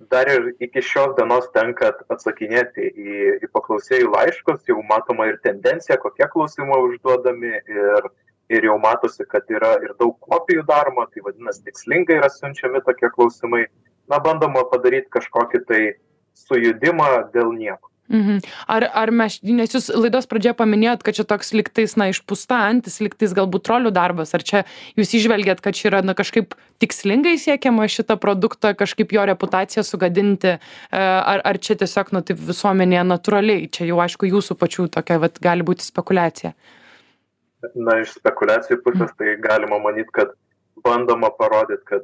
dar 0.10 0.28
ir 0.28 0.56
iki 0.60 0.82
šios 0.82 1.15
dienos 1.17 1.47
tenka 1.54 1.91
atsakinėti 2.13 2.88
į, 2.89 3.19
į 3.45 3.49
paklausėjų 3.54 4.12
laiškus, 4.13 4.63
jau 4.67 4.82
matoma 4.89 5.28
ir 5.30 5.39
tendencija, 5.45 5.97
kokie 6.02 6.28
klausimai 6.34 6.80
užduodami 6.88 7.54
ir, 7.54 8.10
ir 8.54 8.67
jau 8.69 8.78
matosi, 8.82 9.26
kad 9.30 9.49
yra 9.54 9.76
ir 9.86 9.95
daug 9.99 10.17
kopijų 10.28 10.65
daroma, 10.69 11.08
tai 11.13 11.23
vadinasi, 11.26 11.63
tikslingai 11.69 12.19
yra 12.21 12.32
siunčiami 12.34 12.84
tokie 12.86 13.12
klausimai. 13.13 13.65
Na, 14.12 14.19
bandoma 14.19 14.65
padaryti 14.67 15.12
kažkokį 15.15 15.63
tai 15.69 15.82
sujudimą 16.36 17.10
dėl 17.36 17.54
nieko. 17.56 17.92
Mhm. 18.12 18.42
Ar, 18.68 18.84
ar 18.92 19.12
mes, 19.16 19.38
nes 19.48 19.72
jūs 19.72 19.88
laidos 19.96 20.28
pradžioje 20.28 20.58
paminėjot, 20.60 21.06
kad 21.08 21.16
čia 21.16 21.24
toks 21.28 21.54
liktais, 21.56 21.96
na, 21.96 22.10
išpūsta 22.12 22.58
antis, 22.68 23.00
liktais 23.00 23.32
galbūt 23.36 23.63
trolių 23.63 23.94
darbas, 23.96 24.34
ar 24.36 24.44
čia 24.44 24.66
jūs 25.00 25.13
išvelgiat, 25.22 25.63
kad 25.63 25.78
čia 25.78 25.88
yra, 25.88 26.02
na, 26.04 26.16
kažkaip 26.18 26.58
tikslingai 26.84 27.38
siekiama 27.39 27.88
šitą 27.88 28.20
produktą, 28.20 28.74
kažkaip 28.76 29.16
jo 29.16 29.24
reputaciją 29.32 29.86
sugadinti, 29.88 30.58
e, 30.58 30.60
ar, 31.00 31.46
ar 31.48 31.62
čia 31.63 31.80
tiesiog, 31.80 32.12
na, 32.12 32.22
taip 32.28 32.44
visuomenėje 32.44 33.08
natūraliai, 33.08 33.72
čia 33.72 33.88
jau 33.88 34.02
aišku 34.04 34.28
jūsų 34.28 34.60
pačių 34.60 34.89
tokia, 35.00 35.22
vat, 35.24 35.39
gali 35.39 35.63
būti 35.63 35.88
spekulacija. 35.88 36.52
Na, 37.80 38.02
iš 38.04 38.18
spekulacijų 38.20 38.82
pusės 38.84 39.16
tai 39.16 39.38
galima 39.39 39.80
manyti, 39.80 40.12
kad 40.12 40.36
bandoma 40.84 41.32
parodyti, 41.32 41.86
kad 41.88 42.04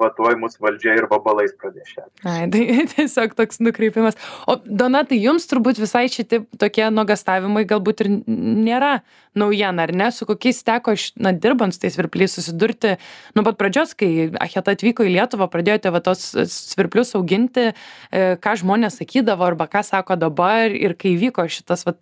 va 0.00 0.10
tuoj 0.14 0.34
mus 0.40 0.56
valdžia 0.62 0.96
ir 0.98 1.06
vabalais 1.10 1.52
pradės 1.58 1.90
šerti. 1.92 2.22
Ai, 2.26 2.46
tai 2.50 2.62
tiesiog 2.94 3.34
toks 3.38 3.60
nukreipimas. 3.62 4.18
O 4.50 4.56
Donatai, 4.64 5.18
jums 5.22 5.46
turbūt 5.50 5.78
visai 5.82 6.06
šitie 6.12 6.42
tokie 6.60 6.86
nuogastavimai 6.94 7.64
galbūt 7.70 8.04
ir 8.04 8.10
nėra 8.26 8.96
naujiena, 9.38 9.86
ar 9.86 9.94
ne? 9.94 10.08
Su 10.14 10.26
kokiais 10.28 10.62
teko, 10.66 10.96
na, 11.22 11.34
dirbant 11.34 11.74
su 11.74 11.82
tais 11.82 11.94
svirpliais 11.96 12.34
susidurti 12.38 12.96
nuo 13.36 13.46
pat 13.46 13.58
pradžios, 13.60 13.94
kai 13.98 14.30
Acheta 14.42 14.74
atvyko 14.74 15.06
į 15.06 15.14
Lietuvą, 15.16 15.48
pradėjote 15.52 15.94
va 15.94 16.02
tos 16.04 16.26
svirplius 16.54 17.14
auginti, 17.18 17.70
e, 17.70 18.24
ką 18.42 18.56
žmonės 18.62 18.98
sakydavo 19.02 19.46
arba 19.46 19.68
ką 19.70 19.84
sako 19.86 20.18
dabar 20.20 20.74
ir 20.74 20.96
kai 20.98 21.14
vyko 21.20 21.46
šitas 21.50 21.86
va 21.86 21.94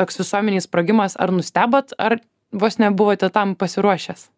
toks 0.00 0.20
visuomeniais 0.20 0.68
sprogimas, 0.68 1.16
ar 1.20 1.32
nustebot, 1.34 1.96
ar 1.98 2.20
vos 2.52 2.78
nebuvote 2.80 3.32
tam 3.32 3.56
pasiruošęs? 3.56 4.28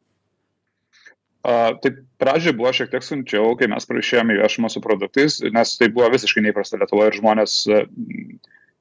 A, 1.44 1.74
tai 1.76 1.90
pradžioje 2.16 2.56
buvo 2.56 2.70
šiek 2.72 2.88
tiek 2.88 3.04
sunkiau, 3.04 3.52
kai 3.60 3.68
mes 3.68 3.84
prašėjome 3.84 4.32
į 4.32 4.40
viešumą 4.40 4.70
su 4.72 4.80
produktais, 4.84 5.42
nes 5.52 5.74
tai 5.76 5.90
buvo 5.92 6.08
visiškai 6.14 6.40
neįprasta 6.46 6.78
Lietuvoje 6.80 7.10
ir 7.12 7.18
žmonės 7.18 7.56
e, 7.68 7.82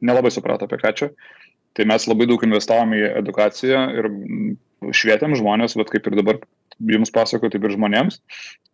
nelabai 0.07 0.31
suprato 0.31 0.69
apie 0.69 0.79
ką 0.79 0.93
čia. 0.95 1.09
Tai 1.75 1.87
mes 1.89 2.05
labai 2.07 2.27
daug 2.29 2.45
investavom 2.45 2.93
į 2.95 3.01
edukaciją 3.19 3.81
ir 3.97 4.07
švietėm 4.95 5.35
žmonės, 5.35 5.75
bet 5.79 5.91
kaip 5.91 6.07
ir 6.07 6.15
dabar 6.21 6.39
jums 6.93 7.11
pasakoju, 7.11 7.51
taip 7.51 7.67
ir 7.67 7.75
žmonėms. 7.75 8.21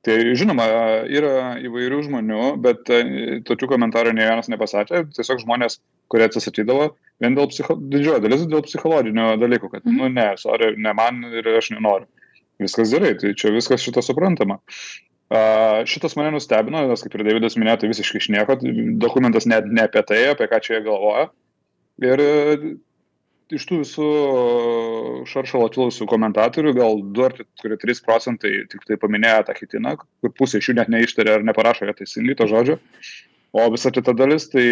Tai 0.06 0.20
žinoma, 0.38 0.70
yra 1.10 1.58
įvairių 1.66 2.04
žmonių, 2.06 2.44
bet 2.62 2.94
e, 2.94 3.02
tokių 3.50 3.72
komentarų 3.74 4.14
ne 4.14 4.30
vienas 4.30 4.52
nepasakė. 4.54 5.08
Tiesiog 5.18 5.42
žmonės, 5.48 5.80
kurie 6.14 6.30
atsisakydavo, 6.30 6.92
vien 7.26 7.42
dėl 7.42 7.50
psicho, 7.50 7.74
didžioji 7.90 8.22
dalis 8.28 8.46
dėl 8.54 8.62
psichologinių 8.70 9.34
dalykų, 9.42 9.74
kad, 9.74 9.90
mhm. 9.90 9.98
nu 9.98 10.14
ne, 10.14 10.30
sorry, 10.38 10.76
ne 10.78 10.94
man 10.94 11.26
ir 11.34 11.56
aš 11.58 11.74
nenoriu 11.74 12.06
viskas 12.62 12.92
gerai, 12.94 13.14
tai 13.20 13.34
čia 13.38 13.54
viskas 13.56 13.84
šito 13.84 14.04
suprantama. 14.06 14.60
Uh, 15.30 15.86
šitas 15.86 16.16
mane 16.18 16.32
nustebino, 16.34 16.82
nes 16.90 17.04
kaip 17.06 17.16
ir 17.16 17.24
Davidas 17.28 17.56
minėjo, 17.60 17.84
tai 17.84 17.90
visiškai 17.92 18.18
iš 18.18 18.30
nieko, 18.34 18.56
dokumentas 19.02 19.46
net 19.50 19.68
ne 19.70 19.86
apie 19.86 20.02
tai, 20.10 20.24
apie 20.32 20.48
ką 20.50 20.58
čia 20.66 20.80
jie 20.80 20.86
galvoja. 20.88 21.28
Ir 22.02 22.24
uh, 22.24 22.66
iš 23.54 23.68
tų 23.70 23.82
visų 23.84 24.08
šaršalo 25.30 25.70
kilusių 25.76 26.10
komentatorių, 26.10 26.74
gal 26.78 27.04
2-3 27.18 28.02
procentai 28.06 28.56
tik 28.74 28.86
tai 28.90 28.98
paminėjo 29.02 29.46
tą 29.46 29.58
hitiną, 29.58 29.96
kur 30.02 30.34
pusė 30.38 30.62
iš 30.62 30.72
jų 30.72 30.80
net 30.82 30.90
neištarė 30.94 31.38
ar 31.38 31.46
neparašo 31.46 31.90
jo 31.90 31.96
teisingai 32.02 32.38
to 32.38 32.50
žodžio. 32.50 32.80
O 33.54 33.70
visa 33.74 33.94
kita 33.94 34.14
dalis, 34.18 34.50
tai 34.50 34.66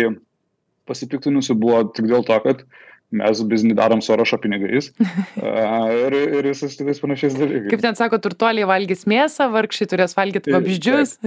pasipiktinusi 0.89 1.57
buvo 1.57 1.83
tik 1.93 2.09
dėl 2.09 2.25
to, 2.25 2.37
kad 2.45 2.65
uh, 2.65 2.83
mes 3.15 3.43
biznį 3.51 3.75
darom 3.77 4.01
sorošo 4.03 4.39
pinigais 4.43 4.91
ir, 6.07 6.17
ir 6.17 6.49
visais 6.49 6.75
kitais 6.79 6.99
panašiais 7.03 7.37
dalykais. 7.37 7.69
Kaip 7.71 7.85
ten 7.85 7.99
sako, 7.99 8.19
turtuoliai 8.23 8.67
valgys 8.67 9.07
mėsą, 9.09 9.47
vargšiai 9.53 9.93
turės 9.93 10.17
valgyti 10.17 10.55
vabzdžius. 10.55 11.17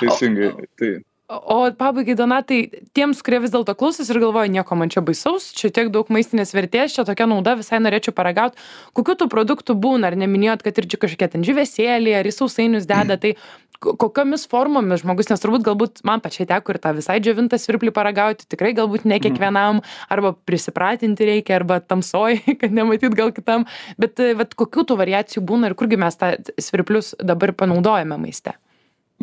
Teisingai. 0.00 0.52
Tai. 0.80 0.90
O 1.30 1.70
pabaigai, 1.78 2.16
Donatai, 2.18 2.58
tiems, 2.90 3.20
kurie 3.22 3.38
vis 3.44 3.52
dėlto 3.54 3.76
klausosi 3.78 4.10
ir 4.10 4.18
galvoja, 4.18 4.50
nieko 4.50 4.74
man 4.74 4.90
čia 4.90 4.98
baisaus, 5.06 5.52
čia 5.54 5.68
tiek 5.70 5.92
daug 5.94 6.08
maistinės 6.10 6.50
vertės, 6.56 6.96
čia 6.96 7.04
tokia 7.06 7.28
nauda, 7.30 7.54
visai 7.60 7.78
norėčiau 7.78 8.10
paragauti, 8.16 8.58
kokiu 8.98 9.14
tų 9.20 9.28
produktų 9.30 9.76
būna, 9.78 10.10
ar 10.10 10.18
neminėjot, 10.18 10.64
kad 10.66 10.80
ir 10.82 10.88
čia 10.90 10.98
kažkokie 11.04 11.28
ten 11.36 11.46
žyvesėlį, 11.46 12.16
ar 12.18 12.26
į 12.26 12.34
sausainius 12.34 12.90
deda, 12.90 13.14
tai 13.22 13.36
kokiomis 13.80 14.44
formomis 14.50 15.00
žmogus 15.02 15.30
nes 15.30 15.40
turbūt 15.40 15.64
galbūt 15.64 16.02
man 16.06 16.20
pačiai 16.24 16.46
teko 16.48 16.74
ir 16.74 16.78
tą 16.82 16.92
visai 16.96 17.16
džiovintą 17.22 17.58
svirplį 17.60 17.92
paragauti 17.96 18.48
tikrai 18.50 18.74
galbūt 18.76 19.06
ne 19.08 19.20
kiekvienam 19.22 19.80
arba 20.12 20.34
prisipratinti 20.48 21.28
reikia 21.28 21.56
arba 21.60 21.80
tamsoj 21.80 22.42
kad 22.60 22.76
nematyt 22.76 23.16
gal 23.16 23.32
kitam 23.36 23.66
bet 24.00 24.20
vat 24.38 24.54
kokių 24.58 24.86
tų 24.90 24.98
variacijų 25.00 25.44
būna 25.48 25.70
ir 25.70 25.76
kurgi 25.80 26.00
mes 26.00 26.20
tą 26.20 26.34
svirplius 26.60 27.14
dabar 27.24 27.54
panaudojame 27.56 28.20
maiste 28.20 28.56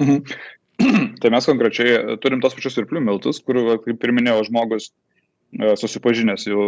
mhm. 0.01 0.23
tai 1.21 1.33
mes 1.33 1.49
konkrečiai 1.49 2.17
turim 2.23 2.41
tos 2.41 2.57
pačius 2.57 2.77
svirplių 2.77 3.05
miltus 3.05 3.41
kurių 3.45 3.79
kaip 3.85 4.03
ir 4.09 4.17
minėjau 4.17 4.43
žmogus 4.49 4.89
e, 4.89 5.73
susipažinęs 5.77 6.49
jau 6.49 6.67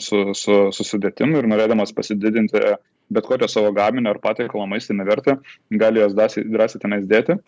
su, 0.00 0.24
su, 0.36 0.60
su 0.72 0.88
sudėtim 0.88 1.36
ir 1.36 1.48
norėdamas 1.52 1.92
pasididinti 1.96 2.76
bet 3.12 3.28
kokią 3.28 3.48
savo 3.50 3.72
gaminio 3.76 4.10
ar 4.14 4.20
patiekalo 4.22 4.66
maistinę 4.70 5.06
vertę, 5.06 5.36
gali 5.70 6.02
jas 6.02 6.16
drąsiai 6.16 6.82
tenais 6.82 7.06
dėti. 7.10 7.38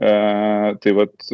E, 0.00 0.12
tai 0.80 0.96
vat 0.96 1.30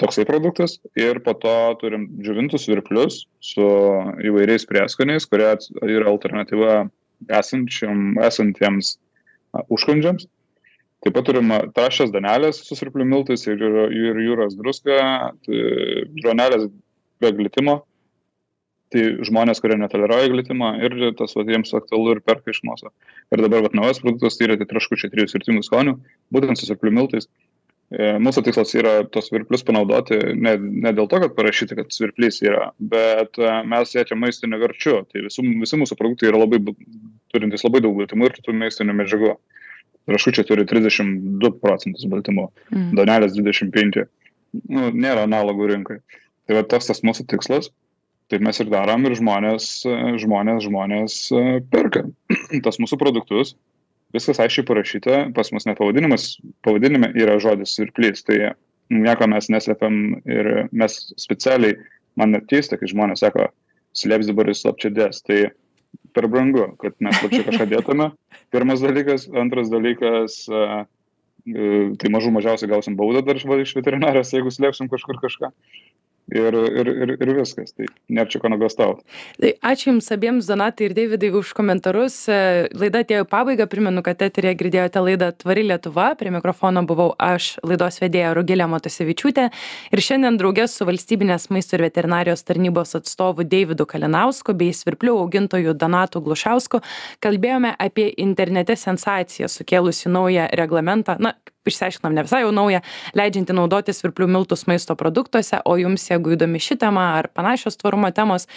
toksai 0.00 0.24
produktas 0.26 0.78
ir 0.98 1.20
po 1.22 1.34
to 1.38 1.54
turim 1.80 2.08
džiovintus 2.18 2.66
virklius 2.70 3.22
su 3.44 3.66
įvairiais 4.24 4.66
prieskoniais, 4.68 5.28
kurie 5.28 5.52
yra 5.86 6.10
alternatyva 6.10 6.86
esantiems 7.38 8.96
užkandžiams. 9.68 10.26
Taip 11.02 11.16
pat 11.16 11.26
turim 11.26 11.50
trašias 11.74 12.12
danelės 12.14 12.60
su 12.62 12.78
sirplių 12.78 13.06
miltais 13.10 13.42
ir, 13.50 13.62
ir 13.90 14.20
jūros 14.22 14.54
druska, 14.58 14.98
tai 15.46 15.62
dronelės 16.22 16.68
be 17.22 17.32
glitimo, 17.38 17.80
tai 18.92 19.04
žmonės, 19.26 19.60
kurie 19.62 19.78
netoleruoja 19.80 20.30
glitimo 20.32 20.72
ir 20.82 20.96
tas 21.18 21.34
vat, 21.38 21.48
jiems 21.50 21.72
aktualu 21.76 22.16
ir 22.16 22.20
perka 22.24 22.52
iš 22.52 22.62
mūsų. 22.66 22.92
Ir 23.34 23.42
dabar 23.44 23.64
vat, 23.66 23.76
naujas 23.78 24.02
produktas 24.02 24.38
tai 24.38 24.50
yra 24.50 24.58
tai 24.60 24.68
traškučiai 24.70 25.12
trijų 25.12 25.32
skirtingų 25.32 25.64
skonių, 25.66 25.96
būtent 26.34 26.60
su 26.60 26.68
sirplių 26.68 26.94
miltais. 26.98 27.28
E, 27.92 28.14
mūsų 28.24 28.44
tikslas 28.46 28.70
yra 28.78 28.92
tos 29.12 29.26
svirplius 29.28 29.64
panaudoti 29.68 30.16
ne, 30.32 30.54
ne 30.56 30.92
dėl 30.96 31.08
to, 31.12 31.18
kad 31.24 31.34
parašyti, 31.36 31.76
kad 31.76 31.92
svirplys 31.92 32.40
yra, 32.44 32.70
bet 32.80 33.36
e, 33.36 33.50
mes 33.68 33.92
siekiam 33.92 34.22
maistinių 34.22 34.60
verčių. 34.62 34.94
Tai 35.12 35.24
visų, 35.26 35.44
visi 35.60 35.80
mūsų 35.80 35.98
produktai 36.00 36.30
yra 36.30 36.40
labai, 36.40 36.62
turintys 37.34 37.66
labai 37.66 37.82
daug 37.84 37.98
baltymų 37.98 38.30
ir 38.30 38.38
kitų 38.38 38.56
maistinių 38.62 38.96
medžiagų. 39.02 39.34
Rašučiai 40.10 40.46
turi 40.48 40.64
32 40.66 41.52
procentus 41.62 42.08
baltymų, 42.10 42.48
mm. 42.72 42.88
donelės 42.98 43.36
25. 43.36 44.06
Nu, 44.72 44.88
nėra 44.90 45.28
analogų 45.28 45.68
rinkai. 45.70 46.00
Tai 46.48 46.56
va 46.58 46.64
tas 46.66 46.88
tas 46.88 47.04
mūsų 47.06 47.28
tikslas 47.30 47.70
taip 48.32 48.44
mes 48.44 48.60
ir 48.62 48.70
darom 48.72 49.04
ir 49.04 49.16
žmonės, 49.18 49.68
žmonės, 50.22 50.64
žmonės 50.64 51.16
e, 51.36 51.44
perka 51.72 52.06
tas 52.64 52.80
mūsų 52.80 52.98
produktus. 53.00 53.54
Viskas 54.12 54.40
aiškiai 54.44 54.66
parašyta, 54.68 55.18
pas 55.36 55.48
mus 55.52 55.64
net 55.68 55.78
pavadinimas, 55.78 56.34
pavadinime 56.64 57.12
yra 57.16 57.38
žodis 57.40 57.76
svirplys, 57.76 58.24
tai 58.28 58.52
nieko 58.92 59.28
mes 59.30 59.48
neslėpiam 59.52 59.98
ir 60.28 60.50
mes 60.68 60.98
specialiai, 61.20 61.78
man 62.20 62.34
net 62.34 62.44
keista, 62.50 62.76
kai 62.76 62.90
žmonės 62.92 63.24
sako, 63.24 63.48
slėps 63.96 64.28
dabar 64.28 64.50
į 64.52 64.56
slapčiadės, 64.58 65.22
tai 65.24 65.38
per 66.16 66.28
brangu, 66.32 66.70
kad 66.80 66.96
mes 67.04 67.16
slapčia 67.20 67.46
kažką 67.48 67.68
dėtume. 67.72 68.10
Pirmas 68.52 68.84
dalykas, 68.84 69.28
antras 69.44 69.72
dalykas, 69.72 70.42
e, 70.48 70.66
e, 71.48 71.72
tai 72.00 72.12
mažų 72.12 72.34
mažiausiai 72.36 72.72
gausim 72.72 73.00
baudą 73.00 73.24
dar 73.24 73.40
iš 73.40 73.76
veterinarijos, 73.80 74.36
jeigu 74.36 74.52
slėpsim 74.52 74.92
kažkur 74.92 75.20
kažką 75.24 75.52
ir, 76.30 76.54
ir, 76.54 76.86
ir, 76.86 77.12
ir 77.16 77.32
viskas. 77.36 77.74
Tai 77.76 77.88
nėra 78.12 78.30
čia 78.30 78.40
ko 78.42 78.50
nuogastauti. 78.52 79.04
Tai 79.40 79.52
ačiū 79.72 79.90
Jums 79.90 80.10
abiems, 80.14 80.48
Donatai 80.48 80.88
ir 80.88 80.94
Davidai, 80.96 81.32
už 81.36 81.52
komentarus. 81.56 82.16
E, 82.30 82.68
laida 82.78 83.02
atėjo 83.02 83.26
pabaigą. 83.28 83.66
Primenu, 83.72 84.04
kad 84.06 84.22
eterėje 84.22 84.58
girdėjote 84.62 85.02
laidą 85.02 85.30
Tvari 85.36 85.66
Lietuva. 85.66 86.12
Prie 86.18 86.32
mikrofono 86.34 86.84
buvau 86.88 87.10
aš, 87.18 87.56
laidos 87.66 88.00
vedėja 88.02 88.32
Rugilė 88.38 88.68
Matosevičiūtė. 88.70 89.48
Ir 89.92 90.04
šiandien 90.04 90.38
draugės 90.40 90.76
su 90.78 90.86
valstybinės 90.88 91.48
maisto 91.52 91.78
ir 91.78 91.86
veterinarijos 91.88 92.46
tarnybos 92.48 92.96
atstovu 92.98 93.46
Davidu 93.48 93.86
Kalinausku 93.88 94.56
bei 94.56 94.72
svirplių 94.76 95.18
augintoju 95.24 95.76
Donatu 95.78 96.22
Glušausku 96.24 96.82
kalbėjome 97.22 97.74
apie 97.80 98.08
internete 98.22 98.76
sensaciją 98.78 99.50
sukėlusi 99.50 100.10
naują 100.12 100.48
reglamentą. 100.58 101.16
Na, 101.22 101.34
išsiaiškinom 101.70 102.12
ne 102.16 102.22
visai 102.26 102.40
jau 102.44 102.52
naują, 102.54 102.80
leidžiantį 103.18 103.52
naudoti 103.58 103.92
svirplių 103.96 104.26
miltus 104.36 104.62
maisto 104.70 104.92
produktuose, 104.98 105.56
o 105.64 105.72
jums, 105.80 106.02
jeigu 106.10 106.28
įdomi 106.36 106.58
ši 106.62 106.74
tema 106.84 107.04
ar 107.18 107.24
panašios 107.34 107.74
tvarumo 107.80 108.10
temos, 108.14 108.42
e, 108.46 108.48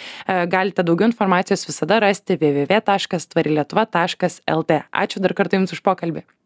galite 0.50 0.82
daugiau 0.86 1.06
informacijos 1.10 1.66
visada 1.68 1.96
rasti 2.02 2.32
www.tvarilietuva.lt. 2.40 4.70
Ačiū 5.04 5.18
dar 5.22 5.32
kartą 5.36 5.54
Jums 5.56 5.72
už 5.72 5.80
pokalbį. 5.86 6.36